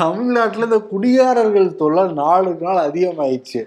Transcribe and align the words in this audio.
தமிழ்நாட்டுல 0.00 0.66
இந்த 0.68 0.78
குடிகாரர்கள் 0.92 1.68
தொல்லை 1.80 2.04
நாளுக்கு 2.20 2.64
நாள் 2.66 2.84
அதிகமாயிடுச்சு. 2.88 3.60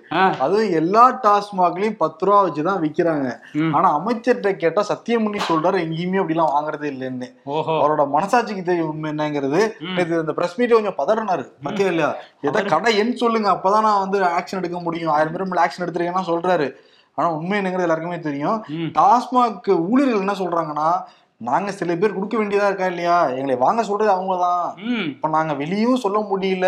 அதுவும் 0.44 0.72
எல்லா 0.80 1.04
டாஸ்மாக்லயும் 1.26 2.00
பத்து 2.04 2.26
ரூபா 2.26 2.40
வச்சுதான் 2.46 2.82
விக்கிறாங்க. 2.86 3.28
ஆனா 3.76 3.90
அமைச்சர்கிட்ட 4.00 4.52
கேட்டா 4.64 4.84
சத்தியமணி 4.92 5.42
சொல்றாரு 5.50 5.80
எங்கேயுமே 5.86 6.22
அப்படிலாம் 6.24 6.54
வாங்குறதே 6.56 6.88
இல்லைன்னு. 6.94 7.30
அவரோட 7.80 8.06
மனசாட்சிக்கு 8.16 8.64
தெரியும் 8.70 8.92
உண்மை 8.94 9.12
என்னங்கிறது. 9.14 9.62
இந்த 10.22 10.34
பிரஸ் 10.40 10.58
மீட் 10.60 10.78
கொஞ்சம் 10.78 11.00
பதறினாரு. 11.02 11.46
பத்தியா 11.66 11.92
இல்லையா? 11.94 12.12
ஏதோ 12.50 12.62
கடை 12.74 12.98
எண் 13.04 13.20
சொல்லுங்க 13.24 13.50
அப்பதான் 13.56 13.88
நான் 13.90 14.04
வந்து 14.06 14.20
ஆக்ஷன் 14.38 14.62
எடுக்க 14.62 14.80
முடியும். 14.88 15.14
ஆயிரம் 15.18 15.36
பேர் 15.36 15.52
மேல 15.52 15.66
ஆக்ஷன் 15.66 15.86
எடுத்துருக்கேன்னா 15.86 16.24
சொல்றாரு. 16.32 16.70
ஆனா 17.18 17.28
உண்மை 17.40 17.56
என்னங்கிறது 17.60 17.86
எல்லாருக்குமே 17.88 18.20
தெரியும். 18.28 18.60
டாஸ்மாக் 19.00 19.68
ஊழியர்கள் 19.90 20.24
என்ன 20.26 20.36
சொல்றாங்கன்னா 20.40 20.90
நாங்க 21.38 21.72
சில 21.72 21.96
பேர் 21.96 22.14
கொடுக்க 22.14 22.38
வேண்டியதா 22.38 22.66
இருக்கா 22.66 22.86
இல்லையா? 22.86 23.28
எங்களை 23.30 23.56
வாங்க 23.56 23.84
சொல்றது 23.84 24.12
அவங்கதான். 24.12 24.74
ம். 24.76 25.06
இப்ப 25.06 25.28
நாங்க 25.28 25.54
வெளியும் 25.54 25.96
சொல்ல 25.96 26.20
முடியல. 26.20 26.68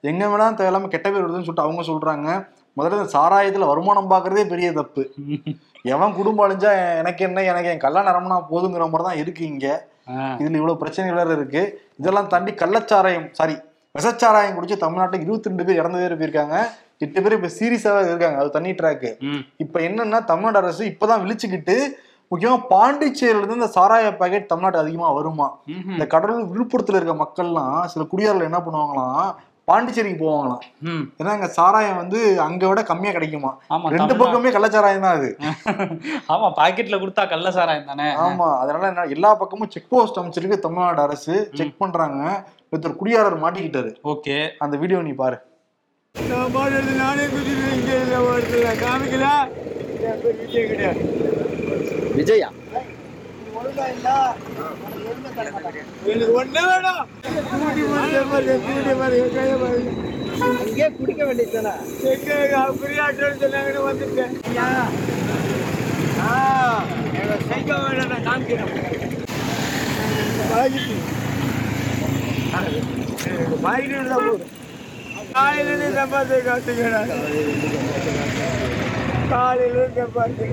எங்க 0.00 0.26
வேணா 0.26 0.54
தேவையில்லாம 0.54 0.88
கெட்ட 0.88 1.10
பேர் 1.10 1.24
வருதுன்னு 1.24 1.48
சொல்லிட்டு 1.48 1.62
அவங்க 1.62 1.82
சொல்றாங்க. 1.82 2.28
முதல்ல 2.76 2.98
இந்த 3.00 3.18
சாராயத்துல 3.18 3.66
வருமானம் 3.66 4.10
பாக்குறதே 4.10 4.48
பெரிய 4.48 4.72
தப்பு. 4.72 5.02
எவன் 5.82 6.14
குடும்பம் 6.14 6.50
அழிஞ்சா 6.50 6.98
எனக்கு 6.98 7.24
என்ன 7.24 7.42
எனக்கு 7.42 7.68
என் 7.68 7.78
கல்யாணம் 7.78 8.08
நேரம்னா 8.08 8.42
போதுங்கிற 8.50 8.84
மாதிரி 8.90 9.02
தான் 9.02 9.16
இருக்கு 9.16 9.44
இங்க. 9.46 9.66
இதுல 10.38 10.58
இவ்வளவு 10.60 10.76
பிரச்சனைகள் 10.76 11.24
வேற 11.24 11.36
இருக்கு. 11.36 11.62
இதெல்லாம் 11.98 12.26
தாண்டி 12.26 12.52
கள்ளச்சாராயம் 12.52 13.28
சாரி 13.32 13.56
விஷச்சாராயம் 13.94 14.56
குடிச்சு 14.56 14.76
தமிழ்நாட்டுல 14.76 15.22
இருபத்தி 15.22 15.48
ரெண்டு 15.48 15.64
பேர் 15.64 15.76
இறந்து 15.76 15.98
பேர் 15.98 16.18
போயிருக்காங்க. 16.20 16.56
எட்டு 16.98 17.22
பேர் 17.22 17.32
இப்ப 17.32 17.50
சீரியஸாவே 17.58 18.08
இருக்காங்க. 18.08 18.38
அது 18.38 18.50
தண்ணி 18.50 18.70
ட்ராக்கு 18.70 19.10
இப்ப 19.56 19.80
என்னன்னா 19.80 20.24
தமிழ்நாடு 20.24 20.58
அரசு 20.58 20.84
இப்பதான் 20.84 21.22
விழிச்சுக்கிட்டு 21.24 21.76
முக்கியமா 22.32 22.58
பாண்டிச்சேரியில 22.74 23.40
இருந்து 23.40 23.60
இந்த 23.60 23.70
சாராய 23.76 24.10
பாக்கெட் 24.20 24.50
தமிழ்நாட்டு 24.50 24.82
அதிகமா 24.82 25.08
வருமா. 25.12 25.48
இந்த 25.94 26.06
கடலூர் 26.12 26.50
விழுப்புரத்துல 26.52 26.98
இருக்க 27.00 27.16
மக்கள்லாம் 27.22 27.86
சில 27.94 28.04
குடியாரில் 28.12 28.48
என்ன 28.50 28.60
பண்ணுவாங்களாம்? 28.66 29.26
பாண்டிச்சேரிக்கு 29.68 30.22
போவாங்களாம். 30.22 30.62
ஏன்னா 31.20 31.32
அங்க 31.34 31.48
சாராயம் 31.56 31.98
வந்து 32.00 32.18
அங்க 32.46 32.62
விட 32.68 32.80
கம்மியா 32.82 33.12
கிடைக்குமா? 33.12 33.50
ஆமா 33.74 33.92
ரெண்டு 33.94 34.14
பக்கமே 34.16 34.50
கள்ளச்சாராயம் 34.56 35.04
தான் 35.06 35.16
அது. 35.18 35.28
ஆமா 36.34 36.48
பாக்கெட்ல 36.58 36.98
கொடுத்தா 37.02 37.24
கள்ள 37.28 37.50
சாராயம் 37.50 37.90
தானே? 37.92 38.08
ஆமா 38.24 38.48
அதனால 38.62 38.88
என்ன 38.88 39.06
எல்லா 39.16 39.30
பக்கமும் 39.34 39.70
செக் 39.70 39.88
போஸ்ட் 39.88 40.20
அமைச்சிருக்கு 40.22 40.58
தமிழ்நாடு 40.58 41.00
அரசு. 41.00 41.36
செக் 41.60 41.78
பண்றாங்க. 41.78 42.20
ஒருத்தர் 42.72 42.98
குடியாரர் 43.00 43.42
மாட்டிக்கிட்டாரு. 43.44 43.92
ஓகே. 44.04 44.36
அந்த 44.58 44.76
வீடியோ 44.76 45.00
நீ 45.02 45.14
பாரு. 45.22 45.38
நான் 47.02 47.22
குதிரை 47.30 47.68
இங்கே 47.76 48.72
காமிக்கல? 48.84 49.26
விஜய்? 52.16 52.46
அங்கே 59.52 60.86
குடிக்க 60.98 61.22
வேண்டியதுதானே 61.28 61.72
வந்துட்டேன். 63.88 64.32
சைக்கோ 67.48 67.76
வேணும் 67.84 68.10
நான் 68.12 68.26
காமிக்கிறேன். 68.28 68.72
பாக்கிட்டு 73.64 73.94
இருந்தா 73.96 74.16
போதும் 74.16 74.50
காலையில 75.36 75.88
சம்பாதிச்சு 75.98 76.38
காத்துக்கிறேன். 76.48 77.08
காலையில 79.32 79.86
சம்பாதிச்சு 79.98 80.46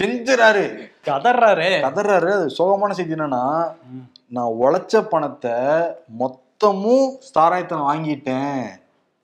கெஞ்சுறாரு. 0.00 0.64
கதறாரு 1.08 1.70
கதறாரு 1.86 2.28
அது 2.36 2.46
சோகமான 2.58 2.94
செய்தி 2.98 3.16
என்னன்னா 3.16 3.44
நான் 4.36 4.54
உழைச்ச 4.62 5.02
பணத்தை 5.12 5.56
மொத்தமும் 6.20 7.08
சாராயத்தை 7.34 7.76
வாங்கிட்டேன். 7.88 8.62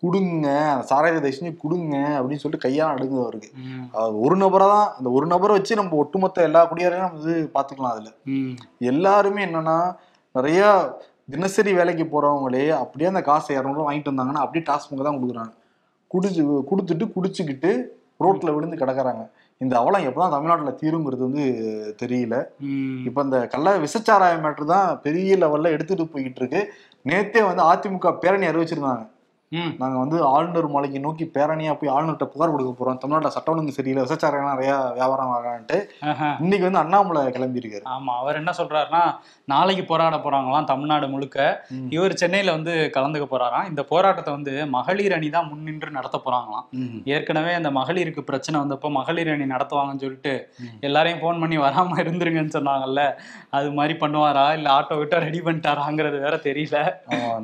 கொடுங்க. 0.03 0.47
சாராயத்தை 0.89 1.31
செஞ்சு 1.35 1.53
கொடுங்க 1.63 1.97
அப்படின்னு 2.17 2.43
சொல்லிட்டு 2.43 2.65
கையால் 2.65 2.93
அடுங்குது 2.95 3.23
அவருக்கு. 3.25 3.51
ஒரு 4.25 4.37
நபரை 4.43 4.67
தான். 4.73 4.89
அந்த 4.99 5.09
ஒரு 5.19 5.27
நபரை 5.33 5.53
வச்சு 5.57 5.79
நம்ம 5.81 5.97
ஒட்டுமொத்த 6.03 6.49
எல்லா 6.49 6.63
குடியாரையும் 6.71 7.07
நம்ம 7.07 7.21
வந்து 7.21 7.37
பார்த்துக்கலாம் 7.57 7.95
அதுல. 7.95 8.11
எல்லாருமே 8.93 9.43
என்னன்னா 9.49 9.77
நிறைய 10.35 10.63
தினசரி 11.35 11.71
வேலைக்கு 11.79 12.05
போறவங்களே 12.15 12.67
அப்படியே 12.83 13.11
அந்த 13.13 13.23
காசை 13.31 13.57
இரநூறுவா 13.59 13.87
வாங்கிட்டு 13.89 14.13
வந்தாங்கன்னா 14.13 14.45
அப்படியே 14.45 14.65
டாஸ்மாக் 14.69 15.09
தான் 15.09 15.19
கொடுக்குறாங்க. 15.21 15.55
குடிச்சு 16.11 16.43
கொடுத்துட்டு 16.71 17.07
குடிச்சுக்கிட்டு 17.17 17.73
ரோட்ல 18.25 18.53
விழுந்து 18.57 18.83
கிடக்குறாங்க. 18.83 19.25
இந்த 19.61 19.79
அவலம் 19.79 20.07
எப்பதான் 20.09 20.35
தமிழ்நாட்டுல 20.35 20.71
தீருங்கிறது 20.81 21.23
வந்து 21.29 21.45
தெரியல. 22.03 22.37
இப்ப 23.05 23.23
இந்த 23.23 23.39
கள்ள 23.47 23.79
விசச்சாராய 23.79 24.35
மேட்ரு 24.45 24.65
தான் 24.65 25.01
பெரிய 25.03 25.37
லெவல்ல 25.37 25.71
எடுத்துட்டு 25.71 26.05
போய்கிட்டு 26.05 26.41
இருக்கு. 26.43 26.61
நேத்தே 27.05 27.43
வந்து 27.47 27.63
அதிமுக 27.73 28.13
பேரணி 28.19 28.47
அறிவிச்சிருந்தாங்க. 28.47 29.05
ம். 29.53 29.73
நாங்க 29.81 29.97
வந்து 30.01 30.17
ஆளுநர் 30.31 30.69
மாளிகை 30.71 31.01
நோக்கி 31.01 31.25
பேரணியா 31.35 31.73
போய் 31.75 31.93
ஆளுநர்கிட்ட 31.93 32.27
புகார் 32.31 32.53
கொடுக்க 32.53 32.73
போறோம். 32.73 32.97
தமிழ்நாட்டுல 32.97 33.31
சட்டம் 33.35 33.53
ஒழுங்கு 33.53 33.75
சரியில்லை 33.77 34.03
விசச்சாரம் 34.05 34.49
நிறைய 34.51 34.71
வியாபாரம் 34.97 35.33
ஆகான்ட்டு. 35.35 35.77
இன்னைக்கு 36.43 36.65
வந்து 36.67 36.81
அண்ணாமலை 36.81 37.21
கிளம்பி 37.37 37.61
இருக்காரு 37.63 37.85
ஆமா 37.95 38.15
அவர் 38.23 38.39
என்ன 38.41 38.53
சொல்றாருன்னா 38.59 39.03
நாளைக்கு 39.49 39.85
போராட 39.85 40.17
போறாங்களாம் 40.25 40.69
தமிழ்நாடு 40.71 41.09
முழுக்க. 41.13 41.39
இவர் 41.97 42.19
சென்னையில 42.23 42.55
வந்து 42.57 42.73
கலந்துக்க 42.97 43.29
போறாராம் 43.29 43.69
இந்த 43.71 43.85
போராட்டத்தை 43.91 44.33
வந்து 44.37 44.55
மகளிர் 44.77 45.17
அணி 45.19 45.31
தான் 45.31 45.49
முன்னின்று 45.51 45.91
நடத்த 45.99 46.21
போறாங்களாம். 46.27 46.67
ஏற்கனவே 47.15 47.53
அந்த 47.61 47.73
மகளிருக்கு 47.79 48.25
பிரச்சனை 48.31 48.57
வந்தப்போ 48.63 48.91
மகளிர் 48.99 49.33
அணி 49.35 49.47
நடத்துவாங்கன்னு 49.55 50.05
சொல்லிட்டு. 50.07 50.35
எல்லாரையும் 50.87 51.23
ஃபோன் 51.23 51.41
பண்ணி 51.45 51.59
வராம 51.67 52.01
இருந்துருங்கன்னு 52.05 52.57
சொன்னாங்கல்ல 52.59 53.01
அது 53.57 53.71
மாதிரி 53.79 53.97
பண்ணுவாரா? 54.03 54.47
இல்ல 54.59 54.69
ஆட்டோ 54.77 54.99
விட்டா 55.01 55.19
ரெடி 55.27 55.43
பண்ணிட்டாராங்கிறது 55.47 56.19
வேற 56.27 56.35
தெரியல. 56.47 56.77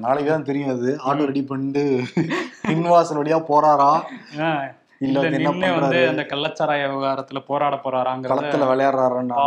நாளைக்கு 0.04 0.30
தான் 0.30 0.48
தெரியும் 0.50 0.74
அது. 0.76 0.90
ஆட்டோ 1.06 1.30
ரெடி 1.30 1.44
பண்ணிட்டு 1.48 1.84
பின்வாசல் 2.68 3.20
வழியா 3.20 3.40
போறாரா 3.48 3.90
இல்ல 5.00 5.20
வந்து 5.76 6.00
அந்த 6.10 6.22
கள்ளச்சாராய 6.30 6.82
விவகாரத்துல 6.90 7.38
போராட 7.46 7.74
போறாராங்கிறத 7.84 8.32
களத்துல 8.32 8.66
விளையாடுறாருன்னு 8.70 9.38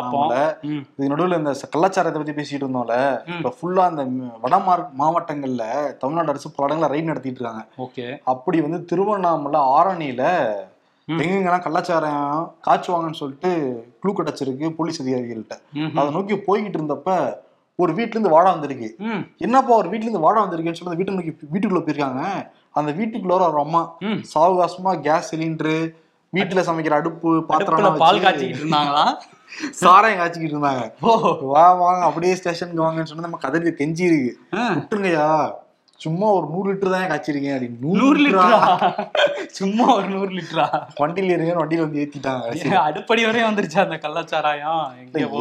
இது 0.98 1.10
நடுவுல 1.12 1.38
இந்த 1.42 1.52
கள்ளச்சாரத்தை 1.76 2.20
பத்தி 2.22 2.36
பேசிட்டு 2.40 2.64
இருந்தோம்ல. 2.66 2.96
இப்ப 3.36 3.54
ஃபுல்லா 3.58 3.84
அந்த 3.92 4.04
வட 4.44 4.58
மாவட்டங்கள்ல 5.02 5.64
தமிழ்நாடு 6.02 6.34
அரசு 6.34 6.52
பல 6.52 6.68
இடங்கள்ல 6.68 6.92
ரைட் 6.94 7.10
நடத்திட்டு 7.12 7.42
இருக்காங்க. 7.42 7.64
ஓகே. 7.86 8.08
அப்படி 8.34 8.60
வந்து 8.62 8.80
திருவண்ணாமலை 8.86 9.62
ஆரணியில. 9.78 10.24
எங்கெங்கெல்லாம் 11.08 11.66
கள்ளச்சாரம் 11.66 12.28
காய்ச்சுவாங்கன்னு 12.68 13.22
சொல்லிட்டு 13.22 13.52
க்ளூ 14.02 14.14
கிடைச்சிருக்கு 14.20 14.76
போலீஸ் 14.80 15.02
அதிகாரிகள்கிட்ட. 15.04 15.58
அதை 15.98 16.08
நோக்கி 16.18 16.38
போய்கிட்டு 16.48 16.80
இருந்தப்ப 16.80 17.10
ஒரு 17.80 17.94
வீட்டுல 17.94 18.10
இருந்து 18.10 18.30
வாழ 18.30 18.52
வந்திருக்கு 18.52 18.88
என்னப்பா 19.38 19.76
ஒரு 19.76 19.90
வீட்டுல 19.90 20.08
இருந்து 20.08 20.20
வாழ 20.20 20.42
வந்திருக்குன்னு 20.42 20.74
சொல்லி 20.74 20.92
அந்த 20.92 20.98
வீட்டு 20.98 21.48
வீட்டுக்குள்ள 21.54 21.80
போயிருக்காங்க. 21.80 22.22
அந்த 22.72 22.92
வீட்டுக்குள்ள 22.92 23.32
ஒரு 23.32 23.60
அம்மா. 23.60 23.82
சாவகாசமா 24.34 25.02
கேஸ் 25.02 25.36
சிலிண்டரு 25.36 25.78
வீட்டுல 26.34 26.62
சமைக்கிற 26.62 26.90
அடுப்பு 26.92 27.46
பாத்திரம் 27.46 27.98
பால் 27.98 28.20
காய்ச்சிக்கிட்டு 28.20 28.64
இருந்தாங்களா? 28.64 29.04
சாராயம் 29.72 30.20
காய்ச்சிக்கிட்டு 30.20 30.56
இருந்தாங்க. 30.56 30.84
ஓ. 31.02 31.12
வா 31.48 31.74
வாங்க 31.74 32.06
அப்படியே 32.06 32.36
ஸ்டேஷனுக்கு 32.36 32.84
வாங்கன்னு 32.84 33.04
சொன்னா 33.04 33.22
நம்ம 33.22 33.38
கதறி 33.38 33.70
கெஞ்சி 33.72 34.02
இருக்கு. 34.02 34.32
ஆ. 34.58 34.64
சும்மா 36.00 36.28
ஒரு 36.38 36.46
நூறு 36.54 36.68
லிட்டர் 36.72 36.94
தான் 36.94 37.08
காய்ச்சிருக்கேன் 37.10 37.56
அப்படின்னு. 37.56 37.94
நூறு 38.00 38.20
லிட்டரா? 38.24 38.58
சும்மா 39.60 39.86
ஒரு 39.96 40.08
நூறு 40.10 40.32
லிட்டரா? 40.38 40.66
வண்டியில 41.00 41.36
இருங்க 41.36 41.54
வண்டியில 41.60 41.86
வந்து 41.86 42.02
ஏத்திட்டாங்க 42.04 42.50
ஏன் 42.64 42.86
அடுப்படி 42.88 43.22
வரையும் 43.26 43.50
வந்துருச்சு 43.50 43.80
அந்த 43.84 43.98
கள்ளச்சாராயம்? 44.06 44.84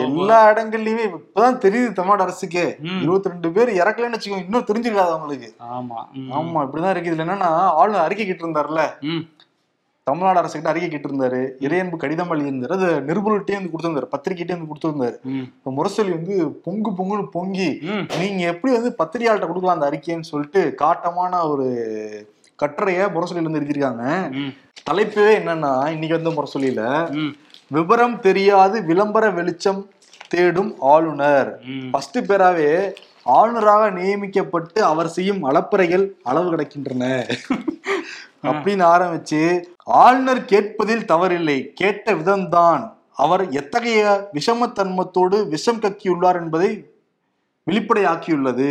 எல்லா 0.07 0.39
இடங்கள்லயுமே 0.53 1.05
இப்பதான் 1.11 1.63
தெரியுது 1.65 1.93
தமிழ்நாடு 1.93 2.27
அரசுக்கு. 2.27 2.65
இருபத்தி 3.05 3.33
ரெண்டு 3.33 3.51
பேர் 3.57 3.73
இறக்கலன்னு 3.83 4.19
வச்சுக்கோங்க 4.19 4.47
இன்னும் 4.47 4.69
தெரிஞ்சிருக்காது 4.71 5.15
அவங்களுக்கு. 5.17 5.51
ஆமா. 5.77 6.01
ஆமா 6.39 6.63
இப்படிதான் 6.67 6.95
இருக்கு 6.95 7.11
இதுல 7.13 7.27
என்னன்னா 7.27 7.51
ஆளுநர் 7.81 8.07
அறிக்கை 8.07 8.27
கிட்டு 8.27 8.47
இருந்தாருல. 8.47 8.85
தமிழ்நாடு 10.07 10.39
அரசு 10.41 10.55
கிட்ட 10.57 10.71
அறிக்கை 10.71 10.89
கிட்டு 10.89 11.09
இருந்தாரு 11.09 11.39
இறையன்பு 11.67 11.97
கடிதம் 12.01 12.33
எழுதியிருந்தாரு 12.35 12.75
அது 12.77 12.89
நிருபர்கிட்டே 13.07 13.55
வந்து 13.59 13.71
கொடுத்திருந்தாரு 13.73 14.09
பத்திரிகைட்டே 14.15 14.55
வந்து 14.57 14.69
கொடுத்திருந்தாரு. 14.71 15.17
இப்ப 15.55 15.73
முரசொலி 15.77 16.13
வந்து 16.17 16.35
பொங்கு 16.67 16.91
பொங்குன்னு 16.99 17.25
பொங்கி. 17.37 17.69
நீங்க 18.21 18.43
எப்படி 18.53 18.73
வந்து 18.75 18.91
பத்திரிகையாளர்கிட்ட 19.01 19.49
கொடுக்கலாம் 19.51 19.77
அந்த 19.77 19.89
அறிக்கைன்னு 19.91 20.31
சொல்லிட்டு 20.33 20.63
காட்டமான 20.83 21.41
ஒரு 21.53 21.67
கட்டுரைய 22.59 23.07
முரசொலியில 23.15 23.47
இருந்து 23.47 23.63
எழுதியிருக்காங்க. 23.63 24.05
தலைப்பே 24.91 25.27
என்னன்னா 25.41 25.73
இன்னைக்கு 25.95 26.19
வந்து 26.19 26.37
முரசொலியில. 26.39 26.83
விவரம் 27.71 28.21
தெரியாது 28.21 28.77
விளம்பர 28.91 29.27
வெளிச்சம் 29.31 29.83
தேடும் 30.35 30.73
ஆளுநர். 30.93 31.51
ஃபர்ஸ்ட் 31.93 32.19
பேராவே 32.31 32.71
ஆளுநராக 33.35 33.85
நியமிக்கப்பட்டு 33.99 34.81
அவர் 34.93 35.15
செய்யும் 35.17 35.45
அளப்பறைகள் 35.51 36.05
அளவு 36.23 36.49
கிடக்கின்றன 36.53 37.05
அப்படின்னு 38.51 38.85
ஆரம்பிச்சு 38.95 39.41
ஆளுநர் 39.87 40.45
கேட்பதில் 40.45 41.05
தவறில்லை. 41.05 41.73
கேட்ட 41.75 42.15
விதம்தான். 42.15 42.83
அவர் 43.17 43.51
எத்தகைய 43.51 44.31
விஷமத்தன்மத்தோடு 44.35 45.49
விஷம் 45.49 45.81
கக்கியுள்ளார் 45.81 46.41
என்பதை 46.43 46.71
வெளிப்படையாக்கியுள்ளது. 47.67 48.71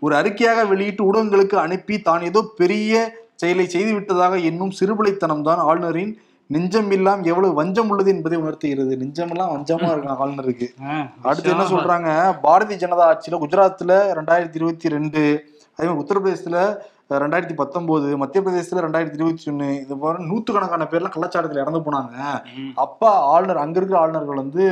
ஒரு 0.00 0.14
அறிக்கையாக 0.14 0.68
வெளியிட்டு 0.68 1.04
ஊடகங்களுக்கு 1.04 1.56
அனுப்பி 1.56 2.00
தான் 2.00 2.22
ஏதோ 2.22 2.42
பெரிய 2.56 2.94
செயலை 3.36 3.66
செய்து 3.66 3.92
விட்டதாக 3.94 4.36
என்னும் 4.40 4.70
சிறுபிளைத்தனம் 4.70 5.42
தான் 5.42 5.58
ஆளுநரின் 5.58 6.12
நெஞ்சம் 6.50 6.90
இல்லாம் 6.90 7.24
எவ்வளவு 7.24 7.54
வஞ்சம் 7.54 7.90
உள்ளது 7.90 8.10
என்பதை 8.10 8.38
உணர்த்துகிறது. 8.38 8.96
நெஞ்சமெல்லாம் 8.96 9.52
வஞ்சமா 9.54 9.88
இருக்கான் 9.92 10.20
ஆளுநருக்கு. 10.20 10.66
அடுத்து 11.28 11.50
என்ன 11.50 11.64
சொல்றாங்க? 11.64 12.08
பாரதிய 12.42 12.78
ஜனதா 12.78 13.04
ஆட்சியில 13.10 13.38
குஜராத்ல 13.38 13.92
ரெண்டாயிரத்தி 14.18 14.54
இருபத்தி 14.54 14.88
ரெண்டு 14.88 15.22
அதே 15.78 15.86
மாதிரி 15.88 16.02
உத்தரப்பிரதேசத்துல 16.02 16.58
ரெண்டாயிரத்தி 17.18 17.54
பத்தொன்பது 17.54 18.16
மத்திய 18.16 18.44
பிரதேசத்துல 18.44 18.84
ரெண்டாயிரத்தி 18.84 19.14
இருபத்தி 19.14 19.50
ஒண்ணு 19.50 19.80
இது 19.80 19.96
போல 19.96 20.18
நூத்துக்கணக்கான 20.18 20.86
பேர்லாம் 20.90 21.14
கள்ளச்சாரத்துல 21.16 21.62
இறந்து 21.64 21.80
போனாங்க. 21.80 22.42
அப்ப 22.74 23.10
ஆளுநர் 23.10 23.56
அங்க 23.56 23.78
இருக்கிற 23.78 24.00
ஆளுநர்கள் 24.00 24.36
வந்து 24.36 24.64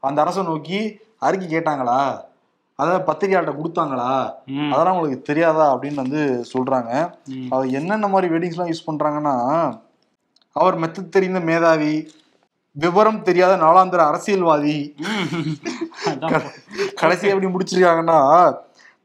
அந்த 0.00 0.20
அரசை 0.20 0.42
நோக்கி 0.42 1.00
அறிக்கை 1.18 1.58
கேட்டாங்களா? 1.58 2.18
அதாவது 2.76 3.04
பத்திரிகையாளர்கிட்ட 3.04 3.60
கொடுத்தாங்களா. 3.60 4.32
அதெல்லாம் 4.72 4.94
உங்களுக்கு 4.94 5.22
தெரியாதா? 5.22 5.74
அப்படின்னு 5.74 5.94
வந்து 5.94 6.44
சொல்றாங்க. 6.52 7.10
அவர் 7.50 7.66
என்னென்ன 7.68 8.08
மாதிரி 8.08 8.34
வேர்டிங்ஸ்லாம் 8.34 8.70
யூஸ் 8.70 8.88
பண்றாங்கன்னா 8.90 9.36
அவர் 10.52 10.76
மெத்த 10.76 11.02
தெரிந்த 11.02 11.40
மேதாவி 11.40 12.08
விவரம் 12.72 13.22
தெரியாத 13.22 13.56
நாளாந்திர 13.56 14.06
அரசியல்வாதி. 14.06 14.94
அதான். 16.10 16.46
கடைசி 16.94 17.28
எப்படி 17.28 17.46
முடிச்சிருக்காங்கன்னா 17.46 18.18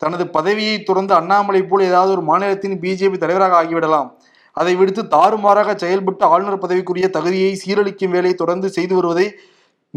தனது 0.03 0.25
பதவியை 0.37 0.75
துறந்து 0.83 1.13
அண்ணாமலை 1.13 1.61
போல் 1.63 1.87
ஏதாவது 1.89 2.11
ஒரு 2.15 2.23
மாநிலத்தின் 2.29 2.79
பிஜேபி 2.83 3.17
தலைவராக 3.17 3.55
ஆகிவிடலாம். 3.61 4.09
அதை 4.57 4.73
விடுத்து 4.75 5.01
தாறுமாறாக 5.15 5.69
செயல்பட்டு 5.75 6.23
ஆளுநர் 6.25 6.63
பதவிக்குரிய 6.63 7.05
தகுதியை 7.17 7.51
சீரழிக்கும் 7.61 8.13
வேலையை 8.15 8.35
தொடர்ந்து 8.41 8.67
செய்து 8.69 8.93
வருவதை 8.95 9.27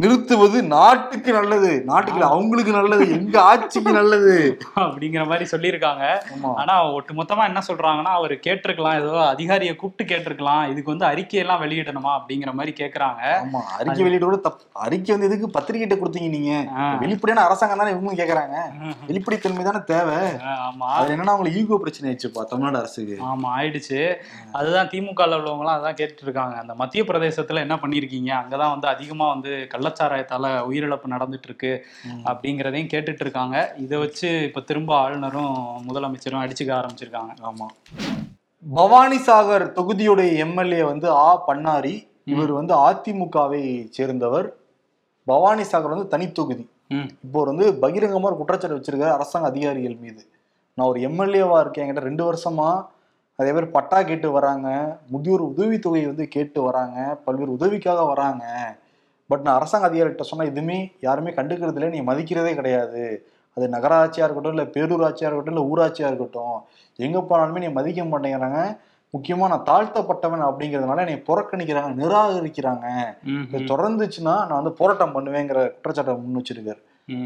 நிறுத்துவது 0.01 0.63
நாட்டுக்கு 0.63 1.33
நல்லது. 1.33 1.83
நாட்டுக்கு 1.85 2.23
அவங்களுக்கு 2.25 2.73
நல்லது 2.73 3.11
எங்க 3.11 3.43
ஆட்சிக்கு 3.43 3.93
நல்லது. 3.93 4.35
அப்படிங்கிற 4.77 5.27
மாதிரி 5.27 5.45
சொல்லியிருக்காங்க. 5.51 6.05
ஆனா 6.61 6.75
ஒட்டுமொத்தமா 6.97 7.45
என்ன 7.45 7.61
சொல்றாங்கன்னா 7.69 8.13
அவர் 8.19 8.35
கேட்டிருக்கலாம் 8.47 8.99
ஏதோ 9.03 9.27
அதிகாரியை 9.27 9.77
கூப்பிட்டு 9.77 10.05
கேட்டிருக்கலாம் 10.11 10.71
இதுக்கு 10.71 10.93
வந்து 10.97 11.07
அறிக்கையெல்லாம் 11.07 11.63
வெளியிடணுமா 11.63 12.11
அப்படிங்கிற 12.19 12.53
மாதிரி 12.53 12.75
கேக்குறாங்க. 12.83 13.23
ஆமா 13.45 13.63
அறிக்கை 13.79 14.05
வெளியிட 14.05 14.53
அறிக்கை 14.73 15.17
வந்து 15.17 15.29
எதுக்கு 15.31 15.49
பத்திரிகைட்ட 15.57 15.99
கொடுத்தீங்க 16.03 16.29
நீங்க. 16.29 16.53
வெளிப்படையான 16.99 17.45
அரசாங்கம் 17.47 17.79
தானே 17.79 17.91
இவங்க 17.91 18.15
கேக்குறாங்க. 18.21 18.59
வெளிப்படைத்தன்மை 19.07 19.65
தானே 19.65 19.83
தேவை. 19.85 20.19
ஆமா. 20.67 20.91
அது 20.99 21.17
என்னன்னா 21.17 21.35
அவங்களுக்கு 21.35 21.61
ஈகோ 21.61 21.79
பிரச்சனை 21.79 22.07
ஆயிடுச்சுப்பா 22.11 22.45
தமிழ்நாடு 22.45 22.79
அரசுக்கு. 22.79 23.19
ஆமா 23.31 23.49
ஆயிடுச்சு. 23.57 24.03
அதுதான் 24.53 24.87
திமுக 24.87 25.23
உள்ளவங்கலாம் 25.27 25.79
அதான் 25.79 25.99
கேட்டுட்டு 26.03 26.29
இருக்காங்க. 26.29 26.57
அந்த 26.59 26.75
மத்திய 26.75 27.05
பிரதேசத்துல 27.05 27.65
என்ன 27.67 27.75
பண்ணிருக்கீங்க? 27.75 28.31
அங்கதான் 28.43 28.75
வந்து 28.77 28.89
அதிகமா 28.89 29.29
வந்து 29.29 29.53
கள்ளச்சாராயத்தால 29.87 30.47
உயிரிழப்பு 30.69 31.07
நடந்துட்டு 31.15 31.49
இருக்கு. 31.51 31.73
அப்படிங்கிறதையும் 32.31 32.93
கேட்டுட்டு 32.95 33.25
இருக்காங்க 33.27 33.57
இதை 33.77 33.99
வச்சு 33.99 34.43
இப்ப 34.43 34.61
திரும்ப 34.61 34.97
ஆளுநரும் 34.97 35.57
முதலமைச்சரும் 35.89 36.43
அடிச்சுக்க 36.45 36.73
ஆரம்பிச்சிருக்காங்க. 36.81 37.33
ஆமா. 37.51 37.67
பவானி 38.65 39.19
சாகர் 39.19 39.65
தொகுதியுடைய 39.79 40.31
எம்எல்ஏ 40.37 40.83
வந்து 40.83 41.09
ஆ 41.25 41.29
பண்ணாரி 41.49 41.95
இவர் 42.25 42.53
வந்து 42.53 42.75
அதிமுகவை 42.87 43.65
சேர்ந்தவர். 43.91 44.47
பவானி 45.27 45.63
சாகர் 45.63 45.95
வந்து 45.95 46.09
தனி 46.09 46.27
தொகுதி. 46.33 46.65
இப்போ 47.25 47.45
வந்து 47.45 47.67
பகிரங்கமா 47.83 48.29
ஒரு 48.31 48.37
குற்றச்சாட்டு 48.37 48.79
வச்சிருக்காரு 48.79 49.17
அரசாங்க 49.17 49.47
அதிகாரிகள் 49.47 49.97
மீது. 50.05 50.23
நான் 50.79 50.89
ஒரு 50.89 51.01
எம்எல்ஏவா 51.09 51.61
இருக்கேன் 51.61 51.85
என்கிட்ட 51.85 52.09
ரெண்டு 52.11 52.25
வருஷமா 52.29 52.69
அதே 53.39 53.51
மாதிரி 53.53 53.71
பட்டா 53.71 54.03
கேட்டு 54.03 54.31
வராங்க 54.31 54.99
முதியோர் 55.11 55.43
உதவித்தொகை 55.43 56.07
வந்து 56.07 56.29
கேட்டு 56.29 56.63
வராங்க 56.63 56.99
பல்வேறு 57.25 57.53
உதவிக்காக 57.53 58.03
வராங்க. 58.05 58.45
பட் 59.27 59.41
நான் 59.41 59.55
அரசாங்க 59.55 59.89
அதிகாரிகிட்ட 59.91 60.21
சொன்னா 60.21 60.45
எதுவுமே 60.45 60.79
யாருமே 61.01 61.31
கண்டுக்கிறது 61.31 61.79
இல்லை 61.79 61.89
நீ 61.89 62.01
மதிக்கிறதே 62.01 62.55
கிடையாது. 62.55 63.27
அது 63.57 63.67
நகராட்சியா 63.69 64.25
இருக்கட்டும் 64.27 64.55
இல்லை 64.55 64.67
பேரூராட்சியா 64.75 65.29
இருக்கட்டும் 65.29 65.55
இல்லை 65.55 65.65
ஊராட்சியா 65.71 66.07
இருக்கட்டும். 66.07 66.57
எங்க 66.97 67.19
போனாலுமே 67.31 67.59
நீ 67.59 67.69
மதிக்க 67.69 68.03
மாட்டேங்கிறாங்க. 68.03 68.61
முக்கியமா 69.15 69.47
நான் 69.51 69.67
தாழ்த்தப்பட்டவன் 69.67 70.43
அப்படிங்கிறதுனால 70.47 71.03
என்னை 71.05 71.23
புறக்கணிக்கிறாங்க 71.29 71.91
நிராகரிக்கிறாங்க. 72.03 72.87
இது 73.53 73.77
தொடர்ந்துச்சுன்னா 73.77 74.35
நான் 74.49 74.61
வந்து 74.61 74.73
போராட்டம் 74.73 75.15
பண்ணுவேங்கிற 75.17 75.61
குற்றச்சாட்டை 75.75 76.15
முன் 76.15 76.43
வச்சிருக்காரு. 76.43 76.81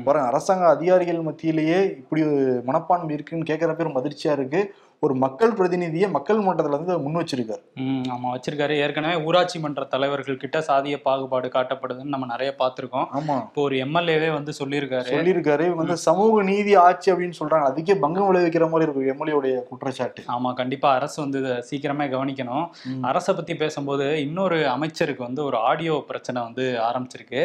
பாருங்க 0.05 0.27
அரசாங்க 0.27 0.65
அதிகாரிகள் 0.69 1.19
மத்தியிலேயே 1.19 1.79
இப்படி 2.01 2.23
ஒரு 2.23 2.63
மனப்பான்மை 2.65 3.15
இருக்குன்னு 3.15 3.49
கேட்கிற 3.51 3.75
பேர் 3.75 3.97
மகிழ்ச்சியா 3.99 4.33
இருக்கு. 4.39 4.61
ஒரு 5.03 5.15
மக்கள் 5.23 5.53
பிரதிநிதியை 5.59 6.09
மக்கள் 6.15 6.41
மன்றத்துல 6.47 6.77
இருந்து 6.77 6.95
முன் 7.05 7.19
வச்சிருக்காரு. 7.19 7.63
ம், 7.83 8.03
ஆமா 8.15 8.27
வச்சிருக்காரு. 8.33 8.75
ஏற்கனவே 8.85 9.15
ஊராட்சி 9.27 9.59
மன்ற 9.59 9.85
தலைவர்கள் 9.93 10.41
கிட்ட 10.43 10.59
சாதிய 10.67 10.97
பாகுபாடு 11.07 11.49
காட்டப்படுதுன்னு 11.55 12.13
நம்ம 12.15 12.27
நிறைய 12.27 12.51
பார்த்திருக்கோம். 12.59 13.07
ஆமா. 13.19 13.37
இப்போ 13.47 13.61
ஒரு 13.63 13.77
எம்எல்ஏவே 13.85 14.29
வந்து 14.35 14.53
சொல்லியிருக்காரு. 14.59 15.09
சொல்லியிருக்காரு. 15.13 15.63
இவங்க 15.69 15.83
வந்து 15.83 15.97
சமூக 16.07 16.43
நீதி 16.51 16.75
ஆட்சி 16.83 17.09
அப்படின்னு 17.13 17.39
சொல்றாங்க. 17.39 17.69
அதுக்கே 17.71 17.97
பங்கம் 18.03 18.29
விளைவிக்கிற 18.29 18.69
மாதிரி 18.75 18.87
இருக்கு 18.89 19.13
எம்எல்ஏ 19.15 19.37
உடைய 19.39 19.63
குற்றச்சாட்டு. 19.71 20.25
ஆமா 20.35 20.53
கண்டிப்பா 20.61 20.91
அரசு 20.99 21.19
வந்து 21.25 21.41
இதை 21.45 21.55
சீக்கிரமே 21.71 22.09
கவனிக்கணும். 22.17 22.67
அரசை 23.13 23.35
பத்தி 23.41 23.57
பேசும்போது 23.63 24.09
இன்னொரு 24.27 24.61
அமைச்சருக்கு 24.75 25.27
வந்து 25.29 25.43
ஒரு 25.49 25.59
ஆடியோ 25.71 25.97
பிரச்சனை 26.11 26.39
வந்து 26.49 26.67
ஆரம்பிச்சிருக்கு. 26.91 27.43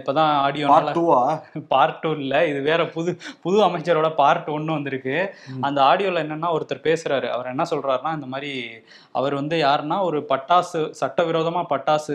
இப்பதான் 0.00 0.32
ஆடியோ 0.48 0.66
பார்ட் 1.76 2.02
டூ 2.02 2.12
இல்ல. 2.26 2.34
இது 2.50 2.60
வேற 2.70 2.82
புது 2.98 3.10
புது 3.46 3.58
அமைச்சரோட 3.68 4.10
பார்ட் 4.20 4.52
ஒன்னு 4.58 4.78
வந்திருக்கு. 4.78 5.16
அந்த 5.60 5.80
ஆடியோல 5.92 6.26
என்னன்னா 6.26 6.50
ஒருத்தர் 6.52 6.70
பேசுறாரு. 6.82 7.28
அவர் 7.28 7.46
என்ன 7.46 7.64
சொல்றாருன்னா 7.70 8.14
இந்த 8.14 8.26
மாதிரி 8.26 8.52
அவர் 9.14 9.34
வந்து 9.34 9.56
யாருன்னா 9.62 10.02
ஒரு 10.02 10.18
பட்டாசு 10.28 10.80
சட்டவிரோதமா 11.00 11.62
பட்டாசு 11.68 12.14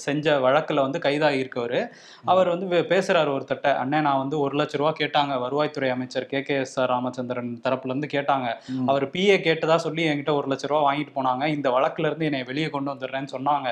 செஞ்ச 0.00 0.38
வழக்குல 0.40 0.80
வந்து 0.80 0.98
கைதாகி 0.98 1.38
இருக்கவர் 1.40 1.78
அவர் 2.24 2.48
வந்து 2.48 2.66
பேசுறாரு 2.88 3.30
ஒருத்தட்ட 3.30 3.68
அண்ணே 3.82 4.00
நான் 4.00 4.18
வந்து 4.18 4.38
ஒரு 4.40 4.54
லட்ச 4.58 4.76
ரூபா 4.76 4.92
கேட்டாங்க. 4.98 5.32
வருவாய்த்துறை 5.44 5.90
அமைச்சர் 5.90 6.26
K. 6.26 6.42
K. 6.42 6.56
S. 6.58 6.80
R. 6.80 6.90
Ramachandran 6.90 7.52
தரப்புல 7.64 7.92
இருந்து 7.92 8.10
கேட்டாங்க. 8.12 8.48
அவர் 8.86 9.06
பிஏ 9.10 9.36
கேட்டதா 9.40 9.76
சொல்லி 9.78 10.04
என்கிட்ட 10.04 10.34
ஒரு 10.34 10.48
லட்ச 10.48 10.66
ரூபா 10.66 10.82
வாங்கிட்டு 10.86 11.14
போனாங்க. 11.14 11.44
இந்த 11.48 11.70
வழக்குல 11.70 12.06
இருந்து 12.06 12.24
என்னை 12.24 12.42
வெளியே 12.42 12.68
கொண்டு 12.68 12.92
வந்துடுறேன்னு 12.92 13.32
சொன்னாங்க. 13.32 13.68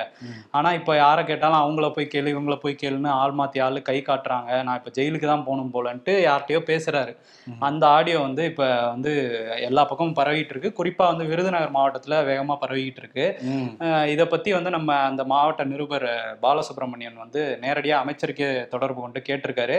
ஆனா 0.51 0.73
இப்ப 0.73 0.97
யாரை 0.97 1.25
கேட்டாலும் 1.25 1.63
அவங்கள 1.63 1.91
போய் 1.91 2.13
கேளு 2.15 2.35
இவங்கள 2.35 2.57
போய் 2.57 2.81
கேளுன்னு 2.83 3.11
ஆள் 3.17 3.35
மாத்தி 3.35 3.63
ஆளு 3.63 3.83
கை 3.83 3.99
காட்டுறாங்க. 4.03 4.27
நான் 4.63 4.77
இப்ப 4.77 4.93
ஜெயிலுக்கு 4.95 5.27
தான் 5.27 5.45
போகணும் 5.45 5.73
போலன்ட்டு 5.73 6.15
யார்கிட்டயோ 6.25 6.63
பேசுறாரு. 6.67 7.13
அந்த 7.63 7.85
ஆடியோ 7.89 8.19
வந்து 8.21 8.45
இப்ப 8.45 8.63
வந்து 8.89 9.13
எல்லா 9.61 9.83
பக்கமும் 9.99 10.19
பரவிட்டு 10.19 10.53
இருக்கு 10.55 10.71
குறிப்பா 10.79 11.05
வந்து 11.11 11.25
விருதுநகர் 11.31 11.73
மாவட்டத்துல 11.77 12.17
வேகமா 12.29 12.55
பரவிட்டு 12.63 13.01
இருக்கு 13.03 13.25
இதை 14.13 14.25
பத்தி 14.33 14.51
வந்து 14.57 14.71
நம்ம 14.77 14.91
அந்த 15.09 15.23
மாவட்ட 15.33 15.63
நிருபர் 15.71 16.07
பாலசுப்ரமணியன் 16.45 17.19
வந்து 17.23 17.41
நேரடியா 17.65 17.97
அமைச்சருக்கு 18.03 18.49
தொடர்பு 18.75 19.01
கொண்டு 19.05 19.21
கேட்டிருக்காரு. 19.29 19.77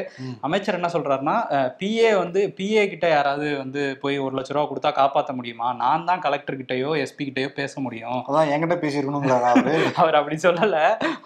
அமைச்சர் 0.47 0.77
என்ன 0.79 0.89
சொல்றாருன்னா 0.95 1.35
பிஏ 1.81 2.09
வந்து 2.23 2.41
பிஏ 2.57 2.83
கிட்ட 2.93 3.07
யாராவது 3.13 3.47
வந்து 3.61 3.83
போய் 4.03 4.17
ஒரு 4.25 4.33
லட்ச 4.37 4.55
ரூபா 4.55 4.65
கொடுத்தா 4.71 4.91
காப்பாத்த 4.99 5.33
முடியுமா? 5.39 5.69
நான் 5.83 6.07
தான் 6.09 6.23
கலெக்டர் 6.25 6.59
கிட்டயோ 6.61 6.91
எஸ்பி 7.03 7.23
கிட்டயோ 7.29 7.51
பேச 7.59 7.73
முடியும். 7.85 8.19
அதான் 8.29 8.51
என்கிட்ட 8.53 8.77
பேசியிருக்கணுங்கிறாரா 8.83 9.51
அவரு? 9.53 9.75
அப்படி 10.19 10.37
சொல்லல. 10.47 10.77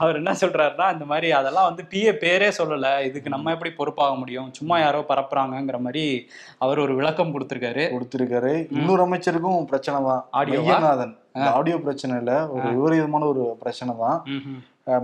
அவர் 0.04 0.20
என்ன 0.22 0.36
சொல்றாருன்னா 0.44 0.88
இந்த 0.96 1.08
மாதிரி 1.12 1.30
அதெல்லாம் 1.40 1.70
வந்து 1.70 1.86
பிஏ 1.94 2.14
பேரே 2.24 2.52
சொல்லல. 2.60 2.88
இதுக்கு 3.10 3.36
நம்ம 3.36 3.52
எப்படி 3.56 3.74
பொறுப்பாக 3.80 4.16
முடியும்? 4.22 4.50
சும்மா 4.60 4.78
யாரோ 4.86 5.02
பரப்புறாங்கங்கிற 5.12 5.80
மாதிரி 5.88 6.06
அவர் 6.64 6.84
ஒரு 6.86 6.94
விளக்கம் 7.00 7.34
கொடுத்திருக்காரு. 7.36 7.84
கொடுத்திருக்காரு. 7.96 8.54
இன்னொரு 8.84 9.04
அமைச்சருக்கும் 9.08 9.70
பிரச்சனை 9.72 10.00
தான்? 10.10 10.24
மையநாதன் 10.68 11.14
ஆடியோ 11.60 11.78
பிரச்சனை 11.86 12.14
இல்ல 12.22 12.34
ஒரு 12.56 12.68
விபரீதமான 12.78 13.24
ஒரு 13.34 13.44
பிரச்சனை 13.64 13.94
தான் 14.04 14.20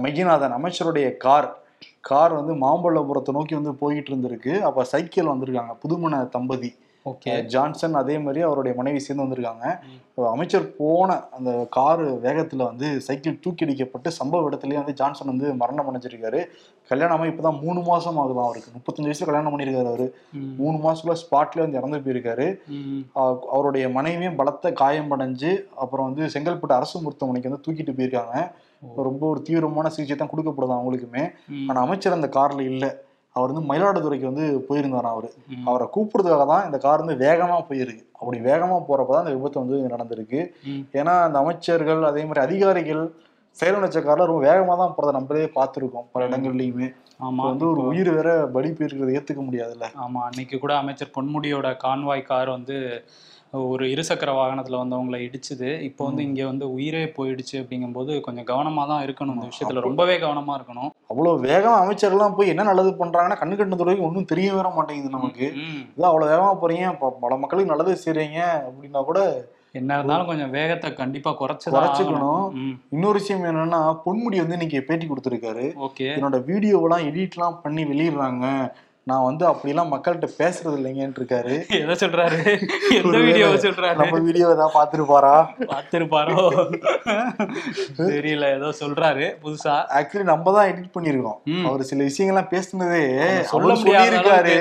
மையநாதன் 0.03 0.55
அமைச்சருடைய 0.57 1.07
கார். 1.25 1.49
கார் 2.09 2.33
வந்து 2.39 2.53
மாம்பழபுரத்தை 2.63 3.31
நோக்கி 3.37 3.53
வந்து 3.59 3.71
போயிட்டு 3.81 4.09
இருந்திருக்கு. 4.11 4.53
அப்ப 4.67 4.83
சைக்கிள் 4.91 5.31
வந்திருக்காங்க. 5.31 5.73
புதுமண 5.83 6.21
தம்பதி. 6.35 6.69
ஓகே. 7.05 7.43
ஜான்சன் 7.45 7.93
அதே 7.93 8.17
மாதிரி 8.17 8.41
அவருடைய 8.41 8.77
மனைவி 8.77 8.99
சேர்ந்து 8.99 9.25
வந்திருக்காங்க. 9.25 9.79
அமைச்சர் 10.15 10.75
போன 10.75 11.23
அந்த 11.31 11.67
காரு 11.69 12.19
வேகத்துல 12.23 12.55
வந்து 12.55 13.01
சைக்கிள் 13.01 13.39
தூக்கி 13.39 13.65
அடிக்கப்பட்டு 13.65 14.07
சம்பவ 14.09 14.49
இடத்துலயே 14.49 14.73
வந்து 14.73 14.93
ஜான்சன் 14.93 15.27
வந்து 15.27 15.53
மரணம் 15.53 15.87
அடைஞ்சிருக்காரு. 15.89 16.45
கல்யாணமா 16.89 17.25
இப்பதான் 17.29 17.61
மூணு 17.61 17.81
மாசம் 17.81 18.17
ஆகுதான் 18.17 18.43
அவருக்கு. 18.43 18.71
முப்பத்தஞ்சு 18.77 19.05
வயசுல 19.05 19.25
கல்யாணம் 19.25 19.59
பண்ணியிருக்காரு 19.59 19.85
அவரு. 19.85 20.15
மூணு 20.57 20.77
மாசத்துல 20.77 21.15
ஸ்பாட்ல 21.23 21.59
வந்து 21.59 21.77
இறந்து 21.77 21.97
போயிருக்காரு. 21.97 22.57
அவருடைய 23.51 23.89
மனைவியும் 23.89 24.35
பலத்த 24.35 24.71
காயம் 24.71 25.11
அடைஞ்சு 25.11 25.63
அப்புறம் 25.75 26.13
வந்து 26.13 26.39
செங்கல்பட்டு 26.39 26.73
அரசு 26.73 27.01
மருத்துவமனைக்கு 27.01 27.49
வந்து 27.49 27.71
தூக்கிட்டு 27.71 27.95
போயிருக்காங்க. 27.95 28.51
ரொம்ப 28.95 29.27
ஒரு 29.27 29.41
தீவிரமான 29.41 29.89
சிகிச்சை 29.89 30.27
தான் 30.27 30.29
கொடுக்கப்படுது 30.29 30.81
அவங்களுக்குமே. 30.81 31.31
ம். 31.47 31.69
ஆனா 31.69 31.81
அமைச்சர் 31.81 32.13
அந்த 32.13 32.27
கார்ல 32.27 32.61
இல்ல. 32.61 33.01
அவர் 33.35 33.51
வந்து 33.51 33.69
மயிலாடுதுறைக்கு 33.69 34.25
வந்து 34.25 34.45
போயிருந்தாராம் 34.69 35.15
அவரு. 35.15 35.29
அவரை 35.65 35.87
கூப்பிடுறதுக்காக 35.95 36.45
தான் 36.47 36.65
இந்த 36.65 36.77
கார் 36.77 37.03
வந்து 37.03 37.15
வேகமா 37.25 37.57
போயிருக்கு. 37.69 38.03
அப்படி 38.13 38.39
வேகமா 38.39 38.77
போறப்பதான் 38.87 39.23
இந்த 39.25 39.35
விபத்து 39.35 39.63
வந்து 39.63 39.77
நடந்திருக்கு. 39.89 40.39
ஏன்னா 40.93 41.13
அந்த 41.23 41.37
அமைச்சர்கள் 41.39 42.01
அதே 42.03 42.23
மாதிரி 42.23 42.41
அதிகாரிகள் 42.41 43.03
செயல்நச்ச 43.57 43.99
கார்ல 43.99 44.25
ரொம்ப 44.25 44.41
வேகமா 44.47 44.73
தான் 44.77 44.95
போறதை 44.95 45.11
நம்மளே 45.11 45.45
பார்த்திருக்கோம் 45.55 46.07
பல 46.11 46.27
இடங்கள்லயுமே. 46.27 46.87
ஆமா. 47.19 47.31
இப்ப 47.35 47.47
வந்து 47.47 47.67
ஒரு 47.69 47.81
உயிர் 47.81 48.09
வேற 48.09 48.29
பலி 48.47 48.69
போயிருக்கிறத 48.69 49.15
ஏத்துக்க 49.17 49.41
முடியாதுல்ல. 49.41 49.85
ஆமா 49.99 50.19
அன்னைக்கு 50.21 50.59
கூட 50.59 50.73
அமைச்சர் 50.75 51.15
பொன்முடியோட 51.15 51.69
கான்வாய் 51.85 52.21
கார் 52.21 52.49
வந்து 52.49 52.77
ஒரு 53.51 53.85
இருசக்கர 53.87 54.31
வாகனத்துல 54.31 54.77
வந்தவங்களை 54.77 55.27
இடிச்சுது. 55.27 55.81
இப்போ 55.81 56.05
வந்து 56.05 56.23
இங்க 56.23 56.45
வந்து 56.45 56.71
உயிரே 56.71 57.03
போயிடுச்சு 57.03 57.53
அப்படிங்கும்போது 57.53 58.21
கொஞ்சம் 58.21 58.45
கவனமா 58.45 58.87
தான் 58.87 59.05
இருக்கணும் 59.05 59.33
இந்த 59.33 59.47
விஷயத்துல. 59.47 59.79
ரொம்பவே 59.79 60.17
கவனமா 60.17 60.59
இருக்கணும். 60.59 60.89
அவ்வளவு 61.07 61.43
வேகமா 61.43 61.79
அமைச்சர்லாம் 61.79 62.35
போய் 62.35 62.47
என்ன 62.47 62.63
நல்லது 62.63 62.89
பண்றாங்கன்னா 62.89 63.35
கண்ணு 63.35 63.55
கண்டு 63.55 63.75
வரைக்கும் 63.75 64.07
ஒன்றும் 64.07 64.25
தெரிய 64.25 64.53
வர 64.53 64.69
மாட்டேங்குது 64.69 65.09
நமக்கு. 65.09 65.53
இதான் 65.97 66.03
அவ்வளவு 66.03 66.31
வேகமா 66.31 66.55
போறீங்க 66.55 66.97
ப- 66.97 67.17
பல 67.21 67.35
மக்களுக்கு 67.37 67.75
நல்லது 67.75 68.01
செய்றீங்க 68.05 68.61
அப்படின்னா 68.63 69.03
கூட 69.03 69.47
என்ன 69.71 69.93
இருந்தாலும் 69.93 70.25
கொஞ்சம் 70.25 70.49
வேகத்தை 70.49 70.93
கண்டிப்பா 70.93 71.35
குறைச்சுதான் 71.39 71.71
குறைச்சுக்கணும். 71.71 72.53
இன்னொரு 72.89 73.19
விஷயம் 73.19 73.43
என்னன்னா 73.43 73.99
பொன்முடி 74.05 74.37
வந்து 74.37 74.51
இன்னைக்கு 74.51 74.83
பேட்டி 74.83 75.07
கொடுத்திருக்காரு. 75.07 75.87
ஓகே. 75.87 76.03
என்னோட 76.03 76.39
வீடியோவெல்லாம் 76.47 77.03
எடிட்லாம் 77.03 77.61
பண்ணி 77.63 77.83
வெளியிடுறாங்க. 77.83 78.71
நான் 79.09 79.25
வந்து 79.25 79.45
அப்படிலாம் 79.47 79.91
மக்கள்கிட்ட 79.91 80.27
பேசுறது 80.39 80.77
இல்லைங்கன்னு 80.77 81.19
இருக்காரு 81.19 81.53
எதை 81.77 81.95
சொல்றாரு 81.95 82.37
எந்த 82.97 83.17
வீடியோவை 83.19 83.57
சொல்றாரு 83.57 83.95
நம்ம 83.95 84.19
வீடியோ 84.19 84.47
ஏதாவது 84.47 84.75
பார்த்துருப்பாரா? 84.77 85.33
பார்த்திருப்பாரோ? 85.71 86.37
தெரியல 88.09 88.47
ஏதோ 88.55 88.69
சொல்றாரு 88.79 89.27
புதுசா. 89.43 89.75
ஆக்சுவலி 89.97 90.23
நம்ம 90.23 90.51
தான் 90.51 90.69
எடிட் 90.71 90.95
பண்ணிருக்கோம். 90.95 91.39
ம். 91.45 91.65
அவர் 91.65 91.83
சில 91.83 92.03
விஷயங்கள்லாம் 92.03 92.51
பேசுனதே 92.51 93.03
சொல்ல 93.43 93.75
சொல்லியிருக்காரு. 93.75 94.57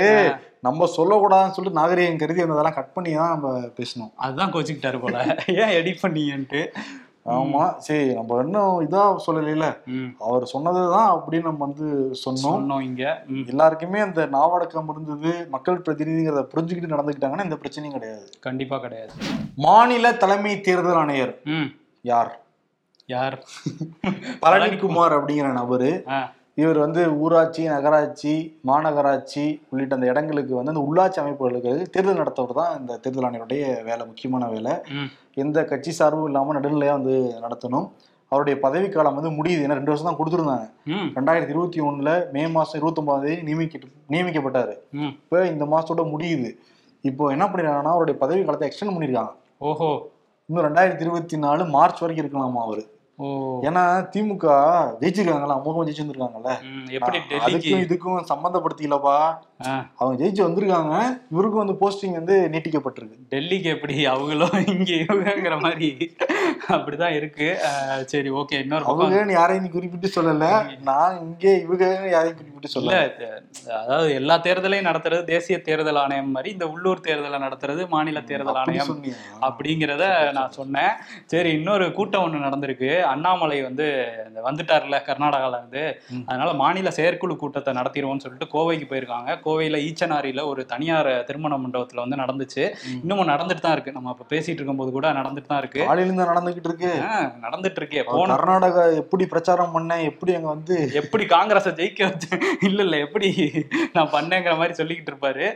நம்ம 0.60 0.86
சொல்லக்கூடாதுன்னு 0.96 1.56
சொல்லிட்டு 1.56 1.80
நாகரிகம் 1.80 2.16
கருதி 2.16 2.42
அதெல்லாம் 2.46 2.74
கட் 2.74 2.94
பண்ணி 2.94 3.12
தான் 3.14 3.34
நம்ம 3.34 3.50
பேசணும். 3.76 4.12
அதுதான் 4.18 4.52
கோச்சிக்கிட்டாரு 4.52 5.00
போல. 5.00 5.18
ஏன் 5.56 5.74
எடிட் 5.78 6.02
பண்ணீங்கன்ட்டு? 6.02 6.62
ஆமா. 7.26 7.76
சரி 7.76 8.14
நம்ம 8.14 8.42
இன்னும் 8.42 8.90
இதா 8.90 9.16
சொல்லலைல. 9.26 9.84
ம். 9.84 10.06
அவர் 10.18 10.46
சொன்னதுதான் 10.46 11.18
அப்படின்னு 11.18 11.42
நம்ம 11.42 11.64
வந்து 11.64 12.14
சொன்னோம். 12.26 12.80
இங்க. 12.80 13.22
எல்லாருக்குமே 13.46 13.98
அந்த 14.00 14.26
நாவடக்கம் 14.26 14.88
இருந்தது. 14.88 15.48
மக்கள் 15.48 15.80
பிரதிநிதிங்கிறத 15.80 16.46
புரிஞ்சுக்கிட்டு 16.56 16.92
நடந்துக்கிட்டாங்கன்னா 16.92 17.42
எந்த 17.42 17.54
பிரச்சனையும் 17.54 17.92
கிடையாது. 17.92 18.28
கண்டிப்பா 18.40 18.78
கிடையாது. 18.78 19.12
மாநில 19.56 20.14
தலைமை 20.14 20.60
தேர்தல் 20.60 20.96
ஆணையர் 20.96 21.38
ம். 21.44 21.74
யார்? 22.02 22.40
யார்? 23.06 23.44
பழனிக்குமார் 24.40 25.12
அப்படிங்கிற 25.12 25.48
நபரு. 25.52 26.04
இவர் 26.58 26.78
வந்து 26.84 27.00
ஊராட்சி 27.24 27.62
நகராட்சி 27.72 28.32
மாநகராட்சி 28.68 29.44
உள்ளிட்ட 29.70 29.96
அந்த 29.96 30.06
இடங்களுக்கு 30.12 30.52
வந்து 30.56 30.72
அந்த 30.74 30.82
உள்ளாட்சி 30.88 31.18
அமைப்புகளுக்கு 31.22 31.72
தேர்தல் 31.94 32.20
நடத்துவது 32.22 32.54
தான் 32.60 32.72
இந்த 32.80 32.98
தேர்தல் 33.04 33.26
ஆணையருடைய 33.28 33.64
வேலை 33.88 34.02
முக்கியமான 34.06 34.48
வேலை. 34.54 34.72
எந்த 35.34 35.64
கட்சி 35.64 35.92
சார்பும் 35.98 36.28
இல்லாமல் 36.30 36.56
நடுநிலையா 36.58 36.94
வந்து 36.98 37.14
நடத்தணும். 37.44 37.86
அவருடைய 38.32 38.56
பதவிக்காலம் 38.64 39.18
வந்து 39.18 39.30
முடியுது. 39.38 39.62
ஏன்னா 39.66 39.78
ரெண்டு 39.80 39.92
வருஷம் 39.92 40.10
தான் 40.10 40.18
கொடுத்துருந்தாங்க 40.20 40.66
ரெண்டாயிரத்தி 41.18 41.54
இருபத்தி 41.54 41.80
ஒண்ணுல 41.80 42.10
மே 42.34 42.42
மாசம் 42.56 42.78
இருபத்தொன்பதாம் 42.80 43.24
தேதி 43.26 43.42
நியமிக்க 43.42 43.78
நியமிக்கப்பட்டாரு. 44.14 44.74
இப்போ 45.22 45.46
இந்த 45.52 45.64
மாசத்தோட 45.74 46.04
முடியுது. 46.14 46.50
இப்போ 47.04 47.24
என்ன 47.34 47.44
பண்ணிருக்காங்கன்னா 47.46 47.94
அவருடைய 47.96 48.18
பதவி 48.24 48.42
காலத்தை 48.44 48.68
எக்ஸ்டெண்ட் 48.68 48.96
பண்ணிருக்காங்க. 48.96 49.32
ஓஹோ. 49.68 49.90
இன்னும் 50.48 50.66
ரெண்டாயிரத்தி 50.68 51.04
இருபத்தி 51.06 51.36
நாலு 51.46 51.62
மார்ச் 51.76 52.02
வரைக்கும் 52.02 52.24
இருக்கலாமா 52.24 52.60
அவரு? 52.66 52.84
ஏன்னா 53.62 53.82
திமுக 54.12 54.46
ஜெயிச்சிருக்காங்களா 55.00 55.56
அமோகமா 55.56 55.84
ஜெயிச்சு 55.84 56.02
வந்திருக்காங்கல்ல 56.02 56.52
ம், 56.66 56.84
எப்படி 56.92 57.18
இதுக்கும் 57.82 58.20
சம்பந்தப்படுத்திக்கலப்பா. 58.28 59.16
ஆ, 59.20 59.47
அவங்க 60.00 60.14
ஜெயிச்சு 60.20 60.42
வந்திருக்காங்க. 60.46 60.96
இவருக்கும் 61.32 61.62
வந்து 61.62 61.76
போஸ்டிங் 61.80 62.16
வந்து 62.18 62.34
நீட்டிக்கப்பட்டிருக்கு. 62.52 63.16
டெல்லிக்கு 63.32 63.68
எப்படி 63.74 63.94
அவங்களும் 64.12 64.56
இங்க 64.72 64.90
இவங்கிற 65.04 65.54
மாதிரி 65.64 65.88
அப்படிதான் 66.74 67.14
இருக்கு. 67.18 67.48
சரி 68.12 68.30
ஓகே 68.40 68.56
இன்னொரு 68.64 68.84
பக்கம். 68.84 69.06
அவங்க 69.06 69.38
யாரையும் 69.38 69.70
குறிப்பிட்டு 69.74 70.08
சொல்லல. 70.16 70.46
நான் 70.88 71.18
இங்கே 71.26 71.52
இவங்க 71.64 71.84
யாரையும் 72.14 72.38
குறிப்பிட்டு 72.40 72.72
சொல்லல. 72.74 73.00
அதாவது 73.80 74.12
எல்லா 74.20 74.36
தேர்தலையும் 74.46 74.88
நடத்துறது 74.90 75.24
தேசிய 75.32 75.58
தேர்தல் 75.68 76.00
ஆணையம் 76.02 76.32
மாதிரி 76.36 76.52
இந்த 76.56 76.68
உள்ளூர் 76.74 77.04
தேர்தலை 77.08 77.40
நடத்துறது 77.46 77.84
மாநில 77.94 78.22
தேர்தல் 78.30 78.60
ஆணையம்? 78.62 78.92
அப்படிங்கிறத 79.48 80.04
நான் 80.38 80.56
சொன்னேன். 80.58 80.92
சரி 81.34 81.52
இன்னொரு 81.58 81.88
கூட்டம் 81.98 82.24
ஒண்ணு 82.26 82.44
நடந்திருக்கு. 82.46 82.92
அண்ணாமலை 83.12 83.58
வந்து 83.68 83.88
இந்த 84.28 84.40
வந்துட்டார்ல 84.48 85.02
கர்நாடகால 85.10 85.60
இருந்து. 85.60 85.84
அதனால 86.30 86.50
மாநில 86.62 86.90
செயற்குழு 87.00 87.36
கூட்டத்தை 87.36 87.74
நடத்திடுவோம்னு 87.80 88.26
சொல்லிட்டு 88.26 88.52
கோவைக்கு 88.56 88.88
போயிருக்காங்க. 88.92 89.36
கோவையில 89.48 89.82
ஈச்சனாரியில 89.88 90.46
ஒரு 90.52 90.64
தனியார் 90.72 91.12
திருமண 91.30 91.56
மண்டபத்துல 91.64 92.02
வந்து 92.04 92.20
நடந்துச்சு. 92.22 92.64
இன்னமும் 93.02 93.30
நடந்துட்டு 93.32 93.64
தான் 93.66 93.76
இருக்கு. 93.76 93.96
நம்ம 93.96 94.14
இப்ப 94.14 94.28
பேசிட்டு 94.34 94.58
இருக்கும்போது 94.60 94.90
கூட 94.96 95.06
நடந்துட்டு 95.20 95.50
தான் 95.52 95.62
இருக்கு. 95.62 95.82
காலையில 95.88 96.08
இருந்து 96.08 96.30
நடந்துகிட்டு 96.32 96.70
இருக்கு. 96.70 96.92
நடந்துட்டு 97.46 97.80
இருக்கே. 97.80 98.02
போன 98.12 98.34
கர்நாடகா 98.34 98.82
எப்படி 99.02 99.24
பிரச்சாரம் 99.32 99.74
பண்ணேன் 99.76 100.04
எப்படி 100.10 100.32
அங்க 100.38 100.48
வந்து 100.54 100.76
எப்படி 101.00 101.24
காங்கிரஸை 101.34 101.72
ஜெயிக்க 101.80 102.10
வச்சு 102.10 102.30
இல்ல 102.68 102.80
இல்ல 102.86 102.96
எப்படி 103.06 103.28
நான் 103.96 104.12
பண்ணேங்கிற 104.16 104.54
மாதிரி 104.60 104.76
சொல்லிக்கிட்டு 104.80 105.12
இருப்பாரு. 105.12 105.46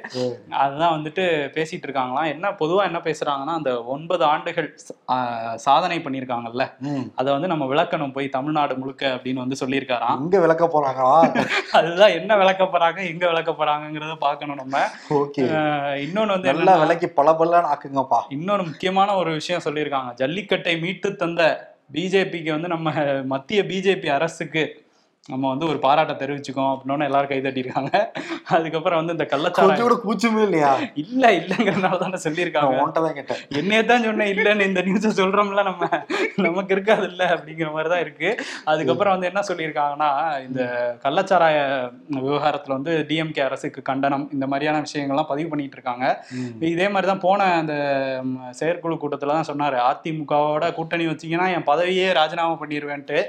அதுதான் 0.62 0.94
வந்துட்டு 0.96 1.24
பேசிட்டு 1.56 1.86
இருக்காங்களாம். 1.88 2.30
என்ன 2.34 2.54
பொதுவா 2.62 2.82
என்ன 2.90 3.02
பேசுறாங்கன்னா 3.08 3.54
அந்த 3.60 3.72
ஒன்பது 3.94 4.24
ஆண்டுகள் 4.32 4.68
சாதனை 5.66 5.98
பண்ணியிருக்காங்கல்ல. 6.04 6.66
அதை 7.20 7.28
வந்து 7.34 7.50
நம்ம 7.52 7.64
விளக்கணும் 7.72 8.14
போய் 8.16 8.34
தமிழ்நாடு 8.36 8.74
முழுக்க 8.82 9.04
அப்படின்னு 9.16 9.44
வந்து 9.44 9.60
சொல்லியிருக்காராம். 9.62 10.18
எங்க 10.22 10.38
விளக்க 10.44 10.64
போறாங்களா? 10.74 11.16
அதுதான் 11.78 12.16
என்ன 12.18 12.36
விளக்க 12.42 12.64
போறாங்க 12.74 13.00
எங்க 13.12 13.24
விளக்க 13.32 13.50
போறாங்கிறத 13.82 14.16
பார்க்கணும் 14.16 14.54
நம்ம. 14.54 14.86
ஓகே. 15.10 15.40
இன்னொன்னு 16.02 16.26
வந்து 16.26 16.52
என்னன்னா, 16.52 16.80
விலைக்கு 16.80 17.08
பல 17.08 17.30
பல்லான்னு 17.30 17.74
ஆக்குங்கப்பா. 17.74 18.22
இன்னொரு 18.28 18.62
முக்கியமான 18.62 19.14
ஒரு 19.14 19.32
விஷயம் 19.32 19.60
சொல்லியிருக்காங்க. 19.64 20.14
ஜல்லிக்கட்டை 20.16 20.80
மீட்டு 20.80 21.16
தந்த 21.16 21.70
பிஜேபிக்கு 21.92 22.50
வந்து 22.50 22.68
நம்ம 22.68 22.92
மத்திய 23.22 23.62
பிஜேபி 23.62 24.06
அரசுக்கு 24.06 24.81
நம்ம 25.30 25.44
வந்து 25.50 25.66
ஒரு 25.72 25.78
பாராட்ட 25.82 26.14
தெரிவிச்சுக்கோம் 26.20 26.70
அப்படின்னு 26.74 27.06
எல்லாரும் 27.08 27.28
கை 27.32 27.36
தட்டியிருக்காங்க. 27.42 27.90
அதுக்கப்புறம் 28.54 28.98
வந்து 29.00 29.14
இந்த 29.16 29.26
கள்ளச்சாராயம் 29.32 29.84
கூட 29.86 29.96
கூச்சமே 30.04 30.40
இல்லையா? 30.46 30.70
இல்ல 31.02 31.22
இல்லைங்கிறனால 31.40 31.98
தானே 32.00 32.18
சொல்லியிருக்காங்க. 32.24 33.12
கேட்டேன். 33.18 33.42
என்னையே 33.60 33.82
தான் 33.90 34.06
சொன்னேன் 34.06 34.32
இல்லைன்னு 34.34 34.66
இந்த 34.70 34.82
நியூஸை 34.88 35.12
சொல்றோம்ல 35.20 35.64
நம்ம. 35.68 35.88
நமக்கு 36.46 36.74
இருக்காது 36.76 37.06
இல்ல 37.12 37.22
அப்படிங்கிற 37.34 37.68
மாதிரி 37.76 37.92
தான் 37.94 38.02
இருக்கு. 38.06 38.30
அதுக்கப்புறம் 38.72 39.14
வந்து 39.14 39.30
என்ன 39.30 39.44
சொல்லியிருக்காங்கன்னா 39.50 40.10
இந்த 40.48 40.60
கள்ளச்சாராய 41.04 41.56
விவகாரத்துல 42.26 42.76
வந்து 42.78 42.94
டிஎம்கே 43.12 43.46
அரசுக்கு 43.48 43.82
கண்டனம் 43.92 44.26
இந்த 44.32 44.48
மாதிரியான 44.52 44.82
விஷயங்கள்லாம் 44.88 45.32
பதிவு 45.32 45.50
பண்ணிட்டு 45.54 45.78
இருக்காங்க. 45.80 46.06
இதே 46.74 46.88
மாதிரி 46.96 47.12
தான் 47.12 47.24
போன 47.28 47.50
அந்த 47.62 47.74
செயற்குழு 48.60 49.02
கூட்டத்துல 49.06 49.38
தான் 49.38 49.50
சொன்னாரு. 49.52 49.80
அதிமுகவோட 49.92 50.74
கூட்டணி 50.80 51.06
வச்சீங்கன்னா 51.12 51.48
என் 51.56 51.70
பதவியே 51.72 52.10
ராஜினாமா 52.22 52.56
பண்ணிடுவேன்ட்டு 52.64 53.20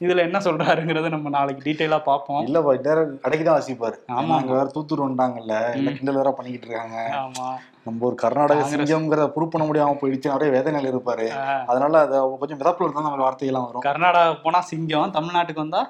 இதுல 0.00 0.22
என்ன 0.22 0.38
சொல்றாருங்கிறத 0.38 1.08
நம்ம 1.08 1.28
நாளைக்கு 1.28 1.62
டீட்டெயிலா 1.66 1.98
பார்ப்போம். 2.02 2.40
இல்லப்பா 2.46 2.72
நேரம் 2.86 3.18
கடைக்கு 3.18 3.44
தான் 3.44 3.56
வாசிப்பாரு. 3.58 3.96
ஆமா. 4.14 4.34
அங்க 4.36 4.52
வேற 4.52 4.66
தூத்துரு 4.74 5.04
வந்துட்டாங்கல்ல 5.04 5.56
இல்ல. 5.76 5.90
கிண்டல் 5.90 6.14
வேற 6.14 6.30
பண்ணிக்கிட்டு 6.30 6.66
இருக்காங்க. 6.66 6.98
ஆமா. 7.14 7.46
நம்ம 7.84 8.06
ஒரு 8.06 8.14
கர்நாடக. 8.14 8.64
சிங்கம்ங்கிறத 8.64 9.26
ப்ரூவ் 9.36 9.50
பண்ண 9.50 9.66
முடியாம 9.66 9.96
போயிடுச்சு 10.00 10.34
நிறைய 10.34 10.50
வேதனையில 10.52 10.92
இருப்பாரு. 10.92 11.26
அதனால 11.66 12.00
அது 12.00 12.38
கொஞ்சம் 12.38 12.60
மிதப்புல 12.60 12.86
இருந்தா 12.86 13.00
நம்ம 13.00 13.24
வார்த்தையெல்லாம் 13.24 13.66
வரும். 13.66 13.82
கர்நாடகா 13.82 14.34
போனா 14.44 14.60
சிங்கம் 14.60 15.10
தமிழ்நாட்டுக்கு 15.10 15.64
வந்தா 15.66 15.82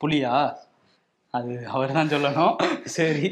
புலியா? 0.00 0.34
அது 1.34 1.52
அவர் 1.68 1.92
தான் 1.92 2.08
சொல்லணும். 2.08 2.54
சரி. 2.86 3.26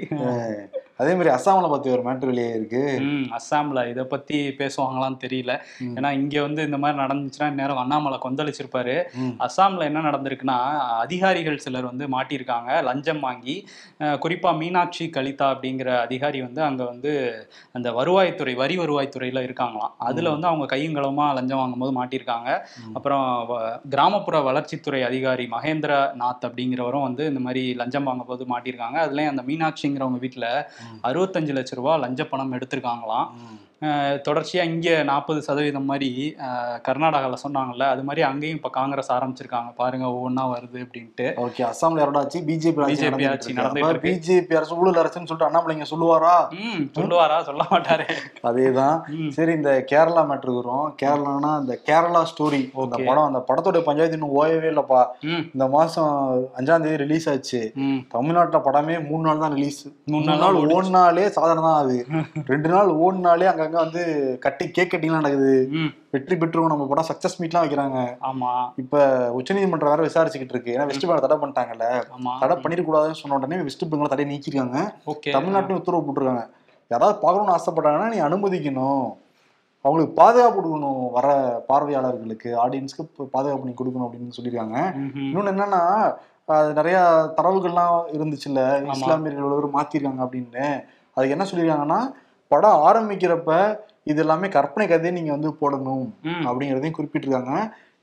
அதே 0.98 1.12
மாதிரி 1.14 1.30
அஸ்ஸாம்ல 1.34 1.68
பார்த்து 1.68 1.92
ஒரு 1.96 2.02
மேட்ரு 2.02 2.30
வெளியே 2.30 2.52
இருக்கு 2.54 2.80
ம் 3.08 3.26
அஸ்ஸாம்ல 3.36 3.80
இதை 3.90 4.04
பத்தி 4.04 4.38
பேசுவாங்களான்னு 4.60 5.18
தெரியல. 5.24 5.52
ஏன்னா 5.96 6.10
இங்க 6.12 6.36
வந்து 6.42 6.62
இந்த 6.68 6.78
மாதிரி 6.78 6.98
நடந்துச்சுன்னா 7.02 7.48
நேரம் 7.54 7.80
அண்ணாமலை 7.82 8.18
கொந்தளிச்சிருப்பாரு. 8.24 8.96
அஸ்ஸாம்ல 9.46 9.84
என்ன 9.84 10.00
நடந்திருக்குன்னா 10.00 10.56
அதிகாரிகள் 11.04 11.58
சிலர் 11.58 11.90
வந்து 11.90 12.06
மாட்டியிருக்காங்க 12.14 12.70
லஞ்சம் 12.88 13.20
வாங்கி 13.20 13.56
குறிப்பா 14.24 14.52
மீனாட்சி 14.60 15.06
கலிதா 15.08 15.46
அப்படிங்கிற 15.54 15.90
அதிகாரி 15.98 16.40
வந்து 16.40 16.62
அங்க 16.62 16.82
வந்து 16.84 17.12
அந்த 17.72 17.88
வருவாய்த்துறை 17.90 18.54
வரி 18.54 18.76
வருவாய்த்துறையில 18.78 19.42
இருக்காங்களாம் 19.48 19.94
அதுல 20.08 20.32
வந்து 20.34 20.50
அவங்க 20.50 20.66
கையும் 20.66 20.96
களவுமா 20.98 21.28
லஞ்சம் 21.38 21.62
வாங்கும்போது 21.62 21.94
மாட்டியிருக்காங்க. 22.00 22.50
அப்புறம் 22.96 23.24
கிராமப்புற 23.88 24.36
வளர்ச்சித்துறை 24.48 25.02
அதிகாரி 25.02 25.46
மகேந்திர 25.54 25.92
நாத் 26.22 26.46
அப்படிங்கிறவரும் 26.48 27.06
வந்து 27.08 27.24
இந்த 27.26 27.40
மாதிரி 27.40 27.64
லஞ்சம் 27.74 28.08
வாங்கும்போது 28.10 28.44
மாட்டியிருக்காங்க 28.52 28.98
அதுலயும் 29.06 29.32
அந்த 29.34 29.44
மீனாட்சிங்கிறவங்க 29.48 30.20
வீட்டுல. 30.26 30.46
அறுபத்தஞ்சு 31.02 31.52
லட்ச 31.52 31.74
ரூபா 31.74 31.96
லஞ்ச 31.96 32.24
பணம் 32.24 32.52
எடுத்திருக்காங்களாம். 32.52 33.28
ம். 33.82 33.86
அஹ் 33.88 34.16
தொடர்ச்சியா 34.26 34.62
இங்க 34.68 34.88
நாற்பது 35.04 35.40
சதவீதம் 35.44 35.88
மாதிரி 35.88 36.08
அஹ், 36.46 36.78
கர்நாடகால 36.86 37.34
சொன்னாங்கல்ல 37.42 37.84
அது 37.90 38.02
மாதிரி 38.04 38.22
அங்கேயும் 38.28 38.58
இப்ப 38.58 38.70
காங்கிரஸ் 38.74 39.10
ஆரம்பிச்சிருக்காங்க. 39.16 39.70
பாருங்க 39.78 40.06
ஒவ்வொன்றா 40.10 40.44
வருது 40.52 40.78
அப்படின்ட்டு. 40.84 41.26
ஓகே 41.44 41.62
அஸ்ஸாம்ல 41.66 42.00
யாரோட 42.00 42.20
ஆச்சு 42.20 42.40
பிஜேபி 42.48 42.80
BJP 42.84 43.26
ஆட்சி 43.28 43.50
இருக்கு. 43.52 44.00
பிஜேபி 44.04 44.56
அரசு 44.58 44.78
ஊழல் 44.78 45.00
அரசுன்னு 45.02 45.28
சொல்லிட்டு 45.28 45.48
அண்ணாமலை 45.48 45.74
இங்க 45.76 45.88
சொல்லுவாரா? 45.90 46.34
ம் 46.60 46.82
சொல்லுவாரா? 46.96 47.36
சொல்ல 47.48 47.62
மாட்டாரு. 47.70 48.06
அதேதான். 48.50 48.96
ம். 49.16 49.30
சரி 49.36 49.54
இந்த 49.58 49.72
கேரளா 49.90 50.24
மேட்ருக்கு 50.28 50.62
வரும். 50.62 50.88
கேரளானா 51.02 51.52
இந்த 51.62 51.76
கேரளா 51.88 52.22
ஸ்டோரி 52.30 52.62
அந்த 52.76 52.96
Okay. 52.96 53.06
படம் 53.08 53.28
அந்த 53.28 53.42
படத்தோட 53.48 53.82
பஞ்சாயத்து 53.84 54.18
இன்னும் 54.18 54.36
ஓயவே 54.38 54.68
இல்லப்பா. 54.70 55.02
இந்த 55.48 55.66
மாசம் 55.70 56.12
அஞ்சாம் 56.58 56.84
தேதி 56.84 57.00
ரிலீஸ் 57.02 57.28
ஆச்சு. 57.30 57.62
தமிழ்நாட்டுல 58.12 58.60
படமே 58.64 58.76
மூணு 59.06 59.22
நாள் 59.24 59.42
தான் 59.42 59.54
ரிலீஸ் 59.54 59.80
மூணு 60.08 60.24
நாள் 60.28 60.42
நாள். 60.44 60.60
ஓடினாலே 60.72 61.24
சாதனை 61.34 61.62
தான் 61.62 61.80
அது. 61.80 61.96
ரெண்டு 62.52 62.68
நாள் 62.70 62.90
ஓடினாலே 63.00 63.46
அங்கங்க 63.68 63.84
வந்து 63.86 64.02
கட்டி 64.40 64.66
கேக் 64.70 64.92
கட்டிங்லாம் 64.92 65.20
நடக்குது. 65.20 65.52
வெற்றி 66.10 66.36
பெற்றுவோம் 66.36 66.72
நம்ம 66.72 66.86
படம் 66.86 67.08
சக்சஸ் 67.08 67.38
மீட்லாம் 67.40 67.64
வைக்கிறாங்க. 67.64 67.98
ஆமா. 68.28 68.50
இப்ப 68.76 69.02
உச்சநீதிமன்றம் 69.32 69.92
வேற 69.92 70.02
விசாரிச்சுக்கிட்டு 70.08 70.54
இருக்கு. 70.56 70.74
ஏன்னா 70.76 70.86
வெஸ்ட் 70.86 71.06
பெங்கால் 71.06 71.24
தடை 71.24 71.36
பண்ணிட்டாங்கல்ல. 71.42 71.88
ஆமா. 72.16 72.32
தடை 72.42 72.56
பண்ணிடக்கூடாதுன்னு 72.56 73.20
சொன்ன 73.22 73.36
உடனே 73.36 73.62
வெஸ்ட் 73.62 73.84
பெங்கால் 73.84 74.12
தடையை 74.12 74.28
நீக்கிருக்காங்க. 74.32 74.78
ஓகே. 75.06 75.32
தமிழ்நாட்டிலும் 75.36 75.80
உத்தரவு 75.80 76.06
போட்டிருக்காங்க. 76.06 76.44
யாராவது 76.88 77.16
பார்க்கணும்னு 77.18 77.56
ஆசைப்பட்டாங்கன்னா 77.56 78.12
நீ 78.14 78.20
அனுமதிக்கணும். 78.28 79.08
அவங்களுக்கு 79.84 80.14
பாதுகாப்பு 80.20 80.58
கொடுக்கணும் 80.58 81.02
வர 81.10 81.26
பார்வையாளர்களுக்கு 81.66 82.48
ஆடியன்ஸ்க்கு 82.62 83.02
பாதுகாப்பு 83.34 83.60
பண்ணி 83.60 83.74
கொடுக்கணும் 83.80 84.06
அப்படின்னு 84.06 84.36
சொல்லியிருக்காங்க. 84.38 84.78
இன்னொன்னு 85.26 85.52
என்னன்னா 85.54 85.82
அது 86.56 86.72
நிறைய 86.72 86.98
தரவுகள்லாம் 87.36 87.96
இருந்துச்சுல்ல. 88.16 88.60
இஸ்லாமியர்கள் 88.94 89.76
மாத்திருக்காங்க 89.76 90.22
அப்படின்னு. 90.26 90.64
அதுக்கு 91.16 91.34
என்ன 91.36 91.46
சொல்லியிருக்காங்கன்னா 91.50 92.00
படம் 92.52 92.82
ஆரம்பிக்கிறப்ப 92.88 93.50
இது 94.10 94.20
எல்லாமே 94.24 94.48
கற்பனை 94.56 94.84
கதையை 94.86 95.12
நீங்க 95.16 95.32
வந்து 95.36 95.50
போடணும் 95.60 96.06
அப்படிங்கிறதையும் 96.48 96.96
குறிப்பிட்டிருக்காங்க. 96.98 97.54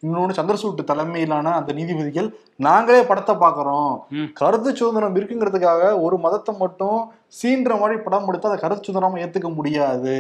இன்னொன்னு 0.06 0.38
சந்திரசூட் 0.38 0.82
தலைமையிலான 0.90 1.54
அந்த 1.60 1.72
நீதிபதிகள் 1.78 2.28
நாங்களே 2.66 3.02
படத்தை 3.10 3.34
பார்க்கறோம். 3.44 3.94
கருத்து 4.40 4.70
சுதந்திரம் 4.80 5.16
இருக்குங்கிறதுக்காக 5.20 5.84
ஒரு 6.06 6.18
மதத்தை 6.26 6.54
மட்டும் 6.64 7.00
சீன்ற 7.40 7.78
மாதிரி 7.82 7.96
படம் 8.08 8.28
எடுத்து 8.32 8.50
அதை 8.50 8.60
கருத்து 8.64 8.88
சுதந்திரமா 8.88 9.22
ஏத்துக்க 9.24 9.52
முடியாது. 9.60 10.18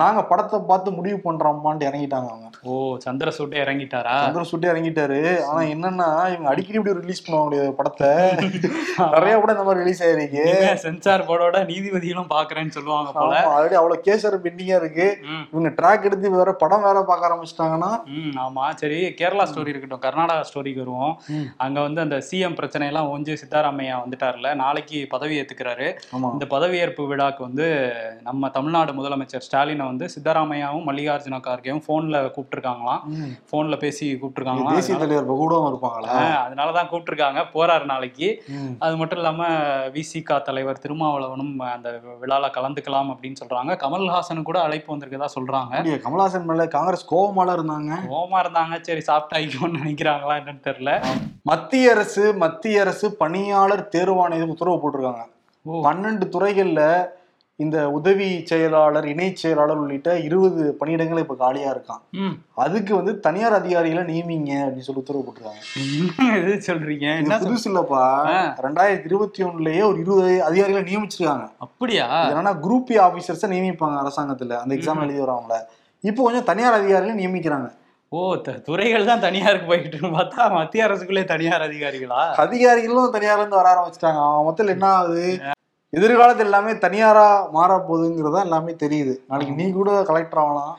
நாங்க 0.00 0.20
படத்தை 0.28 0.58
பார்த்து 0.68 0.90
முடிவு 0.98 1.16
பண்றோமான்ட்டு 1.24 1.86
இறங்கிட்டாங்க 1.88 2.28
அவங்க. 2.32 2.46
ஓ 2.68 2.74
சந்திரசூட்டே 3.04 3.56
இறங்கிட்டாரா? 3.62 4.14
சந்திரன் 4.20 4.48
சுட்டி 4.50 4.66
இறங்கிட்டாரு. 4.70 5.18
ஆனா 5.48 5.62
என்னன்னா 5.72 6.06
இவங்க 6.32 6.48
அடிக்கடி 6.52 6.78
இப்படி 6.78 6.94
ரிலீஸ் 7.00 7.20
பண்ணுவாங்க 7.24 7.66
படத்தை. 7.78 8.08
நிறைய 9.14 9.32
கூட 9.40 9.50
இந்த 9.54 9.64
மாதிரி 9.66 9.82
ரிலீஸ் 9.82 10.00
ஆயிருக்கு. 10.06 10.44
சென்சார் 10.84 11.24
போர்டோட 11.30 11.58
நீதிபதிகளும் 11.70 12.30
பாக்குறேன்னு 12.32 12.72
சொல்லுவாங்க 12.76 13.10
போல. 13.18 13.34
ஆல்ரெடி 13.56 13.76
அவ்வளவு 13.80 14.06
கேஸ் 14.06 14.24
வேற 14.28 14.38
பெண்டிங்கா 14.46 14.78
இருக்கு. 14.82 15.08
இவங்க 15.52 15.72
ட்ராக் 15.80 16.06
எடுத்து 16.10 16.30
வேற 16.38 16.54
படம் 16.62 16.86
வேற 16.88 17.02
பார்க்க 17.10 17.30
ஆரம்பிச்சிட்டாங்கன்னா. 17.30 17.90
ஆமா. 18.44 18.64
சரி 18.84 19.02
கேரளா 19.20 19.46
ஸ்டோரி 19.52 19.72
இருக்கட்டும் 19.74 20.04
கர்நாடகா 20.06 20.46
ஸ்டோரிக்கு 20.52 20.82
வருவோம். 20.84 21.14
அங்க 21.66 21.78
வந்து 21.88 22.02
அந்த 22.06 22.20
சிஎம் 22.30 22.58
பிரச்சனை 22.62 22.90
எல்லாம் 22.92 23.12
ஒஞ்சு 23.16 23.38
சித்தாராமையா 23.42 24.00
வந்துட்டார்ல 24.04 24.54
நாளைக்கு 24.64 25.00
பதவி 25.14 25.36
ஏத்துக்கிறாரு. 25.42 25.90
இந்த 26.34 26.48
பதவியேற்பு 26.56 27.10
விழாக்கு 27.12 27.42
வந்து 27.50 27.68
நம்ம 28.30 28.52
தமிழ்நாடு 28.58 28.98
முதலமைச்சர் 29.02 29.46
ஸ்டாலினை 29.50 29.80
வந்து 29.84 30.08
சித்தராமையாவும் 30.14 30.82
மல்லிகார்ஜுன 30.82 31.40
கார்கேவும் 31.40 31.82
போன்ல 31.88 32.30
கூப்பிட்டுருக்காங்களாம். 32.30 33.02
ம். 33.04 33.56
போன்ல 33.56 33.78
பேசி 33.78 34.18
கூப்பிட்டுருக்காங்களாம். 34.22 34.74
தேசிய 34.74 34.98
தலைவர் 34.98 35.30
பகூடம் 35.30 35.76
இருப்பாங்களா 35.76 35.90
அதனால- 35.90 36.48
அதனாலதான் 36.48 36.92
கூப்பிட்டுருக்காங்க. 36.92 37.44
போறாரு 37.54 37.84
நாளைக்கு. 37.84 38.44
அது 38.78 38.96
மட்டும் 38.96 39.18
இல்லாம 39.18 39.48
விசிகா 39.86 40.42
தலைவர் 40.42 40.80
திருமாவளவனும் 40.86 41.56
அந்த 41.56 42.00
விழால 42.20 42.50
கலந்துக்கலாம் 42.50 43.16
அப்படின்னு 43.16 43.34
சொல்றாங்க. 43.44 43.76
கமல்ஹாசனு 43.76 44.42
கூட 44.42 44.60
அழைப்பு 44.60 44.96
வந்திருக்கதா 44.96 45.24
சொல்றாங்க. 45.40 45.70
அப்படியா? 45.70 45.94
கமலஹாசன் 45.94 46.44
மேல 46.44 46.68
காங்கிரஸ் 46.68 47.14
கோவமால 47.14 47.54
இருந்தாங்க? 47.54 47.94
கோவமா 48.10 48.44
இருந்தாங்க. 48.44 48.80
சரி 48.80 49.02
சாப்பிட்டாய்க்கோன்னு 49.06 49.76
நினைக்கிறாங்களா 49.84 50.40
என்னன்னு 50.40 50.60
தெரியல. 50.64 51.04
மத்திய 51.42 51.90
அரசு 51.90 52.36
மத்திய 52.36 52.80
அரசு 52.80 53.16
பணியாளர் 53.16 53.88
தேர்வாணையம் 53.96 54.46
உத்தரவு 54.46 54.90
போட்டிருக்காங்க. 54.90 55.30
பன்னெண்டு 55.72 56.28
துறைகள்ல 56.28 57.06
இந்த 57.64 57.78
உதவி 57.98 58.28
செயலாளர் 58.50 59.06
இணை 59.12 59.26
செயலாளர் 59.42 59.80
உள்ளிட்ட 59.82 60.10
இருபது 60.28 60.62
பணியிடங்கள் 60.80 61.22
இப்ப 61.24 61.36
காலியா 61.42 61.68
இருக்கான். 61.74 62.02
அதுக்கு 62.64 62.92
வந்து 62.98 63.12
தனியார் 63.26 63.58
அதிகாரிகளை 63.58 64.04
நியமிங்க 64.12 64.52
அப்படின்னு 64.62 64.86
சொல்லி 64.88 65.02
உத்தரவு 65.02 65.24
போட்டிருக்காங்க. 65.26 65.62
சொல்றீங்க? 66.68 67.06
என்ன 67.22 67.38
புதுசு 67.44 67.68
இல்லப்பா. 67.70 68.02
ரெண்டாயிரத்தி 68.66 69.08
இருபத்தி 69.10 69.42
ஒண்ணுலயே 69.48 69.84
ஒரு 69.90 70.00
இருபது 70.04 70.32
அதிகாரிகளை 70.48 70.84
நியமிச்சிருக்காங்க. 70.90 71.46
அப்படியா? 71.66 72.08
என்னன்னா 72.30 72.54
குரூப் 72.64 72.92
ஆபீசர்ஸை 73.06 73.50
நியமிப்பாங்க 73.54 73.98
அரசாங்கத்துல. 74.04 74.58
அந்த 74.64 74.74
எக்ஸாம் 74.78 75.04
எழுதி 75.06 75.22
வரவங்கள. 75.24 75.58
இப்போ 76.10 76.20
கொஞ்சம் 76.26 76.50
தனியார் 76.50 76.78
அதிகாரிகளை 76.80 77.16
நியமிக்கிறாங்க. 77.22 77.70
ஓ 78.16 78.20
துறைகள் 78.66 79.08
தான் 79.08 79.22
தனியாருக்கு 79.24 79.68
போயிட்டு 79.68 80.08
பார்த்தா 80.16 80.46
மத்திய 80.56 80.86
அரசுக்குள்ளே 80.86 81.22
தனியார் 81.30 81.64
அதிகாரிகளா? 81.68 82.22
அதிகாரிகளும் 82.44 83.14
தனியார்ல 83.14 83.42
இருந்து 83.42 83.60
வர 83.60 83.68
ஆரம்பிச்சிட்டாங்க. 83.74 84.22
மொத்தம் 84.48 84.72
என்ன 84.74 84.86
ஆகுது? 84.98 85.26
எதிர்காலத்தில் 85.92 86.46
எல்லாமே 86.46 86.72
தனியாரா 86.84 87.24
மாற 87.50 87.72
போகுதுங்கிறதா 87.88 88.40
எல்லாமே 88.42 88.72
தெரியுது. 88.82 89.14
நாளைக்கு 89.30 89.54
நீ 89.54 89.64
கூட 89.72 89.90
கலெக்டர் 90.10 90.40
ஆகலாம். 90.42 90.72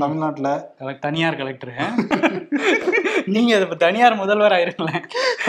தமிழ்நாட்டுல. 0.00 0.48
கலெக்ட் 0.80 1.04
தனியார் 1.06 1.38
கலெக்டர் 1.40 1.72
நீங்க 3.34 3.52
இப்ப 3.64 3.76
தனியார் 3.76 4.14
முதல்வர் 4.14 4.54
ஆயிருங்களேன் 4.56 5.04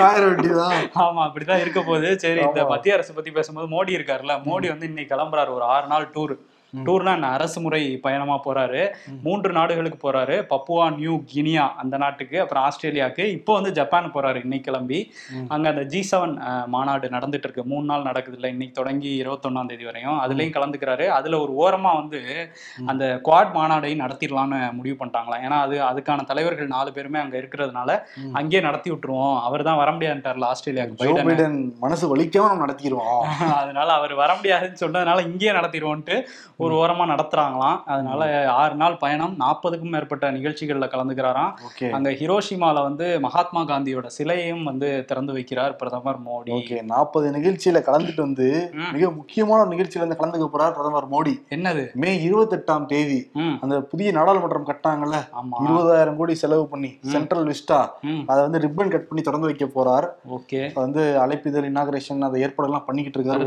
ஆயிர 0.06 0.24
வேண்டியதான் 0.28 0.75
ஆமா 1.04 1.22
அப்படிதான் 1.28 1.62
இருக்க 1.63 1.80
போகுது. 1.82 2.10
சரி 2.24 2.42
இந்த. 2.48 2.63
மத்திய 2.66 2.96
அரசு 2.96 3.12
பத்தி 3.13 3.32
பேசும்போது 3.32 3.68
மோடி 3.75 3.92
இருக்காருல்ல 3.98 4.36
மோடி 4.48 4.68
வந்து 4.68 4.90
இன்னைக்கு 4.90 5.13
கிளம்புறாரு 5.16 5.54
ஒரு 5.58 5.66
ஆறு 5.75 5.88
நாள் 5.88 6.12
டூர் 6.16 6.34
டூர்னா 6.74 7.20
அரசு 7.22 7.62
முறை 7.62 7.98
பயணமா 7.98 8.40
போறாரு. 8.46 8.90
மூன்று 9.24 9.51
நாடுகளுக்கு 9.51 10.12
போறாரு. 10.12 10.48
பப்புவா 10.50 10.96
நியூ 10.96 11.22
கினியா 11.34 11.75
அந்த 11.75 11.98
நாட்டுக்கு 11.98 12.42
அப்புறம் 12.42 12.63
ஆஸ்திரேலியாவுக்கு. 12.63 13.25
இப்போ 13.25 13.54
வந்து 13.54 13.72
ஜப்பான் 13.72 14.13
போறாரு 14.13 14.44
இன்னைக்கு 14.44 14.72
கிளம்பி. 14.72 15.13
அங்க 15.48 15.70
அந்த 15.70 15.84
ஜி 15.84 16.08
செவன் 16.12 16.66
மாநாடு 16.66 17.08
நடந்துட்டு 17.10 17.44
இருக்கு 17.44 17.66
மூணு 17.66 17.86
நாள் 17.86 18.01
நடக்குது 18.01 18.36
இல்ல 18.36 18.48
இன்னைக்கு 18.48 18.75
தொடங்கி 18.75 19.24
இருபத்தொன்னாம் 19.24 19.66
தேதி 19.66 19.86
வரையும். 19.86 20.20
அதுலயும் 20.20 20.56
கலந்துக்கிறாரு. 20.58 21.08
அதுல 21.08 21.40
ஒரு 21.40 21.54
ஓரமா 21.54 21.96
வந்து 21.96 22.51
அந்த 22.86 23.22
குவாட் 23.24 23.54
மாநாடையும் 23.54 24.04
நடத்திடலாம்னு 24.04 24.74
முடிவு 24.74 24.98
பண்ணிட்டாங்களாம் 25.00 25.44
ஏன்னா 25.44 25.60
அது 25.60 25.82
அதுக்கான 25.82 26.24
தலைவர்கள் 26.24 26.68
நாலு 26.68 26.94
பேருமே 26.94 27.20
அங்க 27.20 27.38
இருக்கிறதுனால. 27.38 28.01
அங்கேயே 28.34 28.63
நடத்தி 28.63 28.91
விட்டுருவோம். 28.91 29.41
அவர் 29.41 29.63
தான் 29.63 29.78
வர 29.78 29.91
முடியாதுட்டார்ல 29.91 30.52
ஆஸ்திரேலியாவுக்கு 30.52 31.24
பைடன் 31.30 31.69
மனசு 31.80 32.15
வலிக்காம 32.15 32.48
நம்ம 32.48 32.65
நடத்திடுவோம். 32.65 33.22
அதனால 33.62 33.93
அவர் 33.93 34.13
வர 34.13 34.36
முடியாதுன்னு 34.36 34.82
சொன்னதுனால 34.82 35.26
இங்கேயே 35.28 35.52
நடத்திடுவோன்ட்டு 35.52 36.15
ஒரு 36.62 36.76
ஓரமா 36.76 37.06
நடத்துறாங்களாம். 37.12 37.78
அதனால 37.86 38.21
ஆறு 38.54 38.76
நாள் 38.76 38.97
பயணம் 38.97 39.36
நாற்பதுக்கும் 39.36 39.89
மேற்பட்ட 39.89 40.32
நிகழ்ச்சிகள்ல 40.32 40.88
கலந்துக்கிறாராம். 40.93 41.52
அங்க 41.91 42.10
ஹிரோஷிமால 42.12 42.82
வந்து 42.82 43.19
மகாத்மா 43.19 43.62
காந்தியோட 43.62 44.08
சிலையையும் 44.17 44.63
வந்து 44.63 45.06
திறந்து 45.06 45.34
வைக்கிறார் 45.34 45.74
பிரதமர் 45.76 46.19
மோடி. 46.21 46.52
ஓகே 46.58 46.78
நாற்பது 46.84 47.32
நிகழ்ச்சியில 47.32 47.82
கலந்துட்டு 47.88 48.21
வந்து. 48.21 48.47
மிக 48.93 49.12
முக்கியமான 49.12 49.65
நிகழ்ச்சியில 49.65 50.02
இருந்து 50.02 50.19
கலந்துக்க 50.21 50.47
போறார் 50.47 50.76
பிரதமர் 50.78 51.10
மோடி. 51.10 51.34
என்னது? 51.50 51.84
மே 51.95 52.12
இருபத்தெட்டாம் 52.28 52.86
தேதி 52.86 53.19
அந்த 53.62 53.82
புதிய 53.84 54.12
நாடாளுமன்றம் 54.12 54.69
கட்டாங்கல்ல 54.69 55.17
ஆமா. 55.39 55.58
இருபதாயிரம் 55.65 56.15
கோடி 56.15 56.36
செலவு 56.36 56.67
பண்ணி 56.67 56.91
சென்ட்ரல் 57.13 57.45
விஸ்டா 57.45 57.80
அதை 58.26 58.39
வந்து 58.41 58.60
ரிப்பன் 58.60 58.93
கட் 58.93 59.08
பண்ணி 59.08 59.21
திறந்து 59.21 59.50
வைக்க 59.50 59.65
போறார். 59.76 60.08
ஓகே. 60.38 60.62
வந்து 60.74 61.04
அழைப்பிதழ் 61.26 61.69
இனாகரேஷன் 61.71 62.28
அதை 62.30 62.41
ஏற்பாடெல்லாம் 62.41 62.86
பண்ணிக்கிட்டு 62.86 63.19
இருக்காரு 63.19 63.45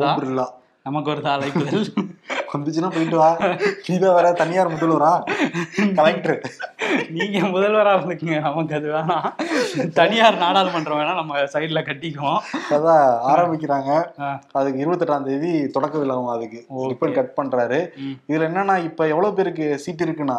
நமக்கு 0.87 1.11
ஒரு 1.11 1.22
அழைப்புதல் 1.35 1.87
வந்துச்சுன்னா 2.52 2.90
போயிட்டு 2.90 3.16
வா. 3.16 3.30
இதை 3.87 4.08
வேற 4.12 4.32
தனியார் 4.32 4.72
முதல்வரா? 4.72 5.12
கலெக்டர். 5.94 6.40
நீங்க 7.10 7.38
முதல்வரா 7.46 7.92
இருந்துக்குங்க. 7.94 8.40
நமக்கு 8.40 8.74
அது 8.74 8.88
வேணாம். 8.88 9.28
தனியார் 9.92 10.38
நாடாளுமன்றம் 10.38 10.98
வேணா 11.00 11.14
நம்ம 11.14 11.38
சைடுல 11.38 11.82
கட்டிக்குவோம். 11.84 12.38
அதான் 12.70 13.04
ஆரம்பிக்கிறாங்க. 13.32 13.90
அதுக்கு 14.52 14.78
இருபத்தெட்டாம் 14.84 15.22
தேதி 15.22 15.68
தொடக்க 15.68 15.98
விழாவும் 15.98 16.32
அதுக்கு. 16.34 16.66
ரிப்பன் 16.70 17.12
கட் 17.12 17.34
பண்றாரு. 17.37 17.80
இதுல 18.28 18.46
என்னன்னா 18.48 18.84
இப்ப 18.84 19.08
எவ்வளவு 19.08 19.34
பேருக்கு 19.34 19.78
சீட் 19.78 20.02
இருக்குன்னா 20.02 20.38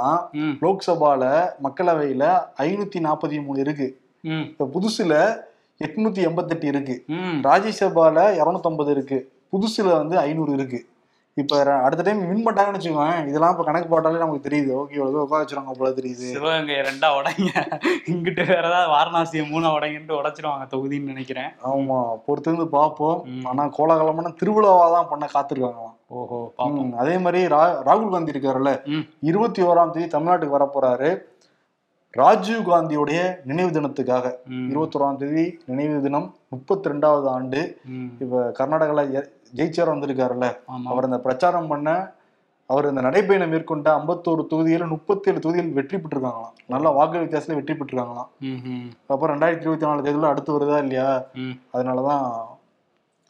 லோக்சபால 0.61 1.49
மக்களவையில 1.63 2.23
ஐநூத்தி 2.57 2.99
நாற்பத்தி 2.99 3.43
மூணு 3.45 3.59
இருக்கு. 3.59 3.99
இப்ப 4.21 4.69
புதுசுல 4.73 5.37
எட்நூத்தி 5.83 6.21
எண்பத்தெட்டு 6.27 6.67
இருக்கு. 6.67 7.03
ராஜ்யசபால 7.49 8.17
இரநூத்தம்பது 8.41 8.89
இருக்கு. 8.89 9.31
புதுசுல 9.51 9.91
வந்து 9.91 10.17
ஐநூறு 10.17 10.53
இருக்கு. 10.53 10.85
இப்ப 11.35 11.63
அடுத்த 11.63 12.11
டைம் 12.11 12.27
வின் 12.27 12.45
பண்ணிட்டாங்கன்னு 12.45 12.79
வச்சுக்கோங்க 12.79 13.27
இதெல்லாம் 13.27 13.51
இப்ப 13.51 13.63
கணக்கு 13.63 13.87
போட்டாலே 13.89 14.17
நமக்கு 14.17 14.49
தெரியுது. 14.49 14.79
ஓகே 14.79 14.91
இவ்வளவு 14.91 15.21
உட்கார 15.21 15.43
வச்சிருவாங்க 15.43 15.71
போல 15.71 15.89
தெரியுது. 15.89 16.31
சிவகங்கை 16.31 16.75
ரெண்டா 16.75 17.07
உடைங்க. 17.11 17.79
இங்கிட்டு 18.05 18.47
வேற 18.47 18.67
ஏதாவது 18.67 18.91
வாரணாசியை 18.91 19.43
மூணா 19.43 19.67
உடைங்கன்ட்டு 19.67 20.15
உடைச்சிருவாங்க 20.15 20.67
தொகுதின்னு 20.71 21.03
நினைக்கிறேன். 21.03 21.49
ஆமா 21.65 22.19
பொறுத்திருந்து 22.27 22.65
பார்ப்போம். 22.65 23.21
ம். 23.25 23.45
ஆனா 23.45 23.65
கோலாகலமான 23.65 24.35
திருவிழாவா 24.43 24.91
தான் 24.91 25.07
பண்ண 25.09 25.27
காத்திருக்காங்களாம். 25.33 25.95
ஓஹோ 26.07 26.53
அதே 26.95 27.17
மாதிரி 27.17 27.45
ரா- 27.55 27.81
ராகுல் 27.85 28.09
காந்தி 28.09 28.31
இருக்காருல்ல. 28.31 28.85
இருபத்தி 29.19 29.61
ஓராம் 29.61 29.89
தேதி 29.89 30.17
தமிழ்நாட்டுக்கு 30.17 30.49
வர 30.49 30.69
போறாரு 30.73 31.17
ராஜீவ் 32.11 32.69
காந்தியோடைய 32.69 33.35
நினைவு 33.43 33.81
தினத்துக்காக. 33.81 34.31
இருபத்தோராம் 34.49 35.15
தேதி 35.15 35.59
நினைவு 35.65 36.01
தினம் 36.01 36.35
முப்பத்தி 36.49 36.89
ரெண்டாவது 36.89 37.25
ஆண்டு. 37.25 37.77
இப்ப 38.19 38.51
கர்நாடகால 38.59 39.23
ஜெயிச்சவர் 39.57 39.93
வந்திருக்காருல்ல. 39.93 40.47
அவர் 40.91 41.07
இந்த 41.09 41.19
பிரச்சாரம் 41.25 41.71
பண்ண 41.73 41.89
அவர் 42.69 42.87
இந்த 42.89 43.01
நடைப்பயணம் 43.05 43.51
மேற்கொண்ட 43.53 43.87
ஐம்பத்தோரு 43.97 44.43
தொகுதியில 44.51 44.85
முப்பத்தி 44.93 45.29
ஏழு 45.29 45.39
தொகுதியில் 45.43 45.75
வெற்றி 45.77 45.97
பெற்றிருக்காங்களாம். 45.97 46.55
நல்ல 46.73 46.89
வாக்கு 46.97 47.23
வித்தியாசத்துல 47.23 47.57
வெற்றி 47.59 47.73
பெற்றிருக்காங்களாம். 47.79 48.29
அப்புறம் 49.11 49.33
ரெண்டாயிரத்தி 49.33 49.65
இருபத்தி 49.67 49.87
நாலு 49.87 50.05
தேர்தலில் 50.05 50.31
அடுத்து 50.31 50.55
வருதா 50.55 50.77
இல்லையா. 50.85 51.09
அதனாலதான் 51.75 52.23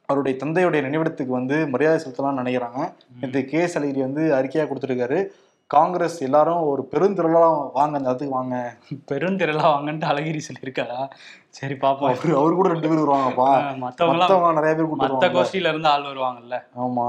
அவருடைய 0.09 0.35
தந்தையுடைய 0.41 0.81
நினைவிடத்துக்கு 0.87 1.33
வந்து 1.39 1.57
மரியாதை 1.73 1.97
செலுத்தலாம்னு 2.03 2.41
நினைக்கிறாங்க. 2.41 2.79
நேற்று 3.19 3.41
கே 3.51 3.61
அழகிரி 3.65 4.01
வந்து 4.07 4.23
அறிக்கையா 4.37 4.65
கொடுத்துருக்காரு. 4.69 5.19
காங்கிரஸ் 5.67 6.21
எல்லாரும் 6.21 6.61
ஒரு 6.61 6.87
பெருந்திரளாம் 6.91 7.69
வாங்க 7.73 7.97
அந்த 7.97 7.99
இடத்துக்கு 7.99 8.33
வாங்க. 8.35 8.77
பெருந்திரளா 9.11 9.63
வாங்கன்ட்டு 9.67 10.07
அழகிரி 10.11 10.39
சொல்லியிருக்காரா? 10.49 11.09
சரி 11.49 11.73
பாப்போம். 11.73 12.11
அவரு 12.11 12.37
அவரு 12.37 12.55
கூட 12.55 12.69
ரெண்டு 12.69 12.89
பேர் 12.89 12.97
வருவாங்கப்பா 12.97 13.77
மத்தவங்க 13.77 14.53
நிறைய 14.53 14.75
பேர் 14.75 15.11
மத்த 15.11 15.31
கோஷ்டியில 15.35 15.69
இருந்து 15.69 15.87
ஆள் 15.87 16.03
வருவாங்கல்ல. 16.03 16.61
ஆமா. 16.77 17.07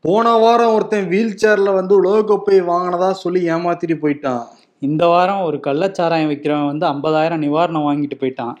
போன 0.00 0.36
வாரம் 0.36 0.72
ஒருத்தன் 0.72 1.08
வீல் 1.08 1.38
சேர்ல 1.42 1.74
வந்து 1.74 1.94
உலகக்கோப்பை 2.04 2.58
வாங்கினதா 2.70 3.10
சொல்லி 3.10 3.50
ஏமாத்திட்டு 3.50 3.96
போயிட்டான். 4.02 4.42
இந்த 4.78 5.06
வாரம் 5.06 5.42
ஒரு 5.42 5.60
கள்ளச்சாராயம் 5.64 6.30
விற்கிறவன் 6.32 6.66
வந்து 6.66 6.86
ஐம்பதாயிரம் 6.86 7.42
நிவாரணம் 7.46 7.86
வாங்கிட்டு 7.88 8.18
போயிட்டான். 8.20 8.54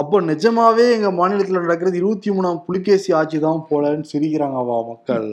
அப்போ 0.00 0.20
நிஜமாவே 0.20 0.84
எங்க 0.96 1.08
மாநிலத்துல 1.10 1.60
நடக்கிறது 1.60 1.96
இருபத்தி 1.96 2.30
மூணாம் 2.30 2.60
புலிகேசி 2.66 3.12
ஆட்சி 3.12 3.38
தான் 3.38 3.66
போலன்னு 3.70 4.10
சிரிக்கிறாங்கவா 4.12 4.76
மக்கள். 4.86 5.26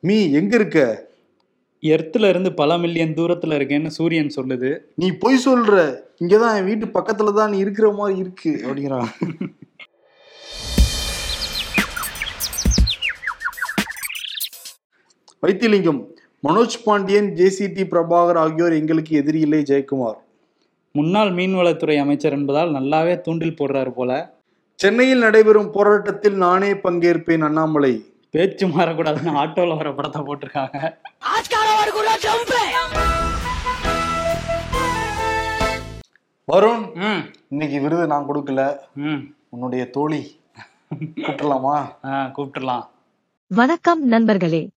மீ 0.00 0.16
எங்க 0.32 0.54
இருக்க? 0.56 1.08
எர்த்துல 1.82 2.28
இருந்து 2.28 2.50
பல 2.52 2.78
மில்லியன் 2.78 3.14
தூரத்துல 3.14 3.56
இருக்கேன்னு 3.58 3.86
சூரியன் 3.86 4.32
சொல்லுது. 4.36 4.70
நீ 4.94 5.10
பொய் 5.12 5.44
சொல்ற. 5.46 5.74
இங்கதான் 6.18 6.56
என் 6.56 6.64
வீட்டு 6.64 6.86
பக்கத்துல 6.86 7.32
தான் 7.32 7.50
நீ 7.50 7.58
இருக்கிற 7.58 7.90
மாதிரி 7.92 8.18
இருக்கு 8.18 8.52
அப்படிங்கிறான் 8.64 9.10
Vaithilingam 15.42 16.00
Manoj 16.48 16.82
Pandian 16.84 17.30
J C D 17.38 17.84
Prabhakar 17.92 18.40
ஆகியோர் 18.44 18.72
எங்களுக்கு 18.72 19.16
எதிரி 19.16 19.40
இல்லை 19.40 19.62
ஜெயக்குமார். 19.70 20.18
முன்னாள் 20.94 21.30
மீன்வளத்துறை 21.30 21.98
அமைச்சர் 22.00 22.32
என்பதால் 22.32 22.70
நல்லாவே 22.70 23.20
தூண்டில் 23.20 23.56
போடுறாரு 23.58 23.90
போல. 23.90 24.34
சென்னையில் 24.74 25.18
நடைபெறும் 25.18 25.70
போராட்டத்தில் 25.70 26.34
நானே 26.34 26.72
பங்கேற்பேன் 26.72 27.44
அண்ணாமலை. 27.44 28.04
பேச்சு 28.30 28.66
மாறக்கூடாதுன்னு 28.66 29.38
ஆட்டோல 29.42 29.76
வர 29.76 29.92
படத்தை 29.92 30.22
போட்டிருக்காங்க. 30.22 30.92
வருண் 36.52 36.94
ம். 36.94 37.22
இன்னைக்கு 37.48 37.80
விருது 37.80 38.06
நான் 38.06 38.28
கொடுக்கல. 38.28 38.76
ம். 38.94 39.34
உன்னுடைய 39.48 39.90
தோழி. 39.90 40.40
கூப்பிடலாமா 41.16 41.74
ஆ 42.04 42.32
கூப்பிட்டுலாம் 42.36 42.86
வணக்கம் 43.46 44.06
நண்பர்களே. 44.06 44.68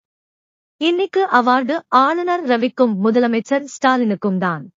இன்னைக்கு 0.78 1.28
அவார்டு 1.32 1.80
ஆளுநர் 1.88 2.44
ரவிக்கும் 2.44 2.96
முதலமைச்சர் 3.04 3.66
ஸ்டாலினுக்கும் 3.66 4.38
தான். 4.38 4.72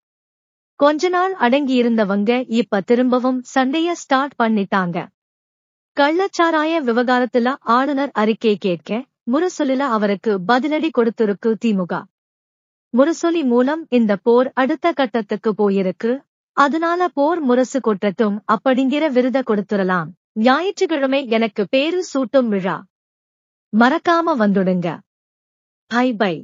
கொஞ்ச 0.81 1.09
நாள் 1.09 1.35
அடங்கி 1.35 1.83
இருந்தவங்க 1.83 2.45
இப்ப 2.49 2.81
திரும்பவும் 2.81 3.45
சண்டைய 3.55 3.93
ஸ்டார்ட் 3.93 4.33
பண்ணிட்டாங்க. 4.43 5.07
கள்ளச்சாராய 5.97 6.81
விவகாரத்துல 6.89 7.55
ஆளுநர் 7.61 8.11
அறிக்கை 8.13 8.57
கேட்க 8.57 9.05
முரசொலில 9.33 9.79
அவருக்கு 9.79 10.41
பதிலடி 10.49 10.89
கொடுத்திருக்கு 10.99 11.55
திமுக. 11.65 12.03
முரசொலி 12.95 13.43
மூலம் 13.45 13.87
இந்த 13.89 14.17
போர் 14.17 14.51
அடுத்த 14.55 14.93
கட்டத்துக்கு 14.93 15.51
போயிருக்கு. 15.53 16.25
அதனால 16.57 17.09
போர் 17.09 17.41
முரசு 17.41 17.81
கொட்டட்டும் 17.81 18.37
அப்படிங்கிற 18.53 19.11
விருத 19.11 19.41
கொடுத்துடலாம். 19.41 20.11
ஞாயிற்றுக்கிழமை 20.33 21.29
எனக்கு 21.29 21.69
பேரு 21.69 22.05
சூட்டும் 22.15 22.49
விழா. 22.49 22.77
மறக்காம 23.73 24.35
வந்துடுங்க. 24.39 24.99
பை 25.87 26.15
பை 26.15 26.35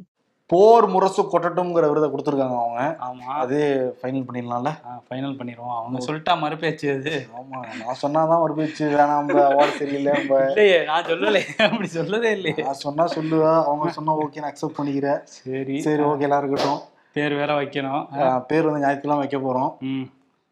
போர் 0.51 0.87
முரசு 0.87 1.23
கொட்டட்டும்ங்கிற 1.23 1.89
விருதை 1.89 2.11
கொடுத்துருக்காங்க 2.11 2.57
அவங்க. 2.61 2.97
ஆமா. 3.09 3.27
அதே 3.35 3.65
ஃபைனல் 3.99 4.25
பண்ணிடலாம்ல? 4.29 4.71
ஃபைனல் 5.09 5.37
பண்ணிடுவோம். 5.41 5.77
அவங்க 5.77 5.99
சொல்லிட்டா 6.07 6.35
மறுபேச்சு 6.41 6.95
அது. 6.95 7.27
ஆமா 7.39 7.59
நான் 7.81 8.01
சொன்னாதான் 8.03 8.39
ஒரு 8.39 8.55
பேச்சு 8.55 8.89
வேணாம் 8.89 9.25
நம்ம 9.25 9.45
அவார்டு 9.51 9.77
சரியில்லை 9.77 10.13
நம்ம 10.13 10.41
இல்லையே 10.49 10.85
நான் 10.85 11.05
சொல்லலையே 11.05 11.55
அப்படி 11.59 11.89
சொல்லதே 11.95 12.31
இல்லையே. 12.31 12.63
நான் 12.63 12.83
சொன்னா 12.87 13.07
சொல்லுவா 13.07 13.65
அவங்க 13.65 13.91
சொன்னா 13.91 14.15
ஓகே 14.15 14.41
நான் 14.41 14.53
அக்செப்ட் 14.53 14.79
பண்ணிக்கிறேன். 14.79 15.21
சரி. 15.25 15.81
சரி 15.81 16.03
ஓகே 16.03 16.21
எல்லாம் 16.21 16.43
இருக்கட்டும். 16.45 16.81
பேர் 17.13 17.35
வேற 17.35 17.61
வைக்கணும். 17.61 18.03
பேர் 18.47 18.67
வந்து 18.67 18.83
ஞாயிற்றுக்கிழமை 18.87 19.19
வைக்க 19.19 19.39
போறோம். 19.39 19.71
ம். 19.81 20.07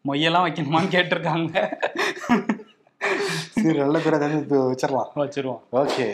மொய்யெல்லாம் 0.05 0.45
வைக்கணுமான்னு 0.47 0.95
கேட்டிருக்காங்க. 0.95 1.53
சரி 3.61 3.77
நல்ல 3.77 3.99
பேரை 3.99 4.19
தெரிஞ்சு 4.19 4.57
வச்சிடலாம். 4.71 5.09
வச்சிருவோம். 5.15 5.61
ஓகே 5.71 6.09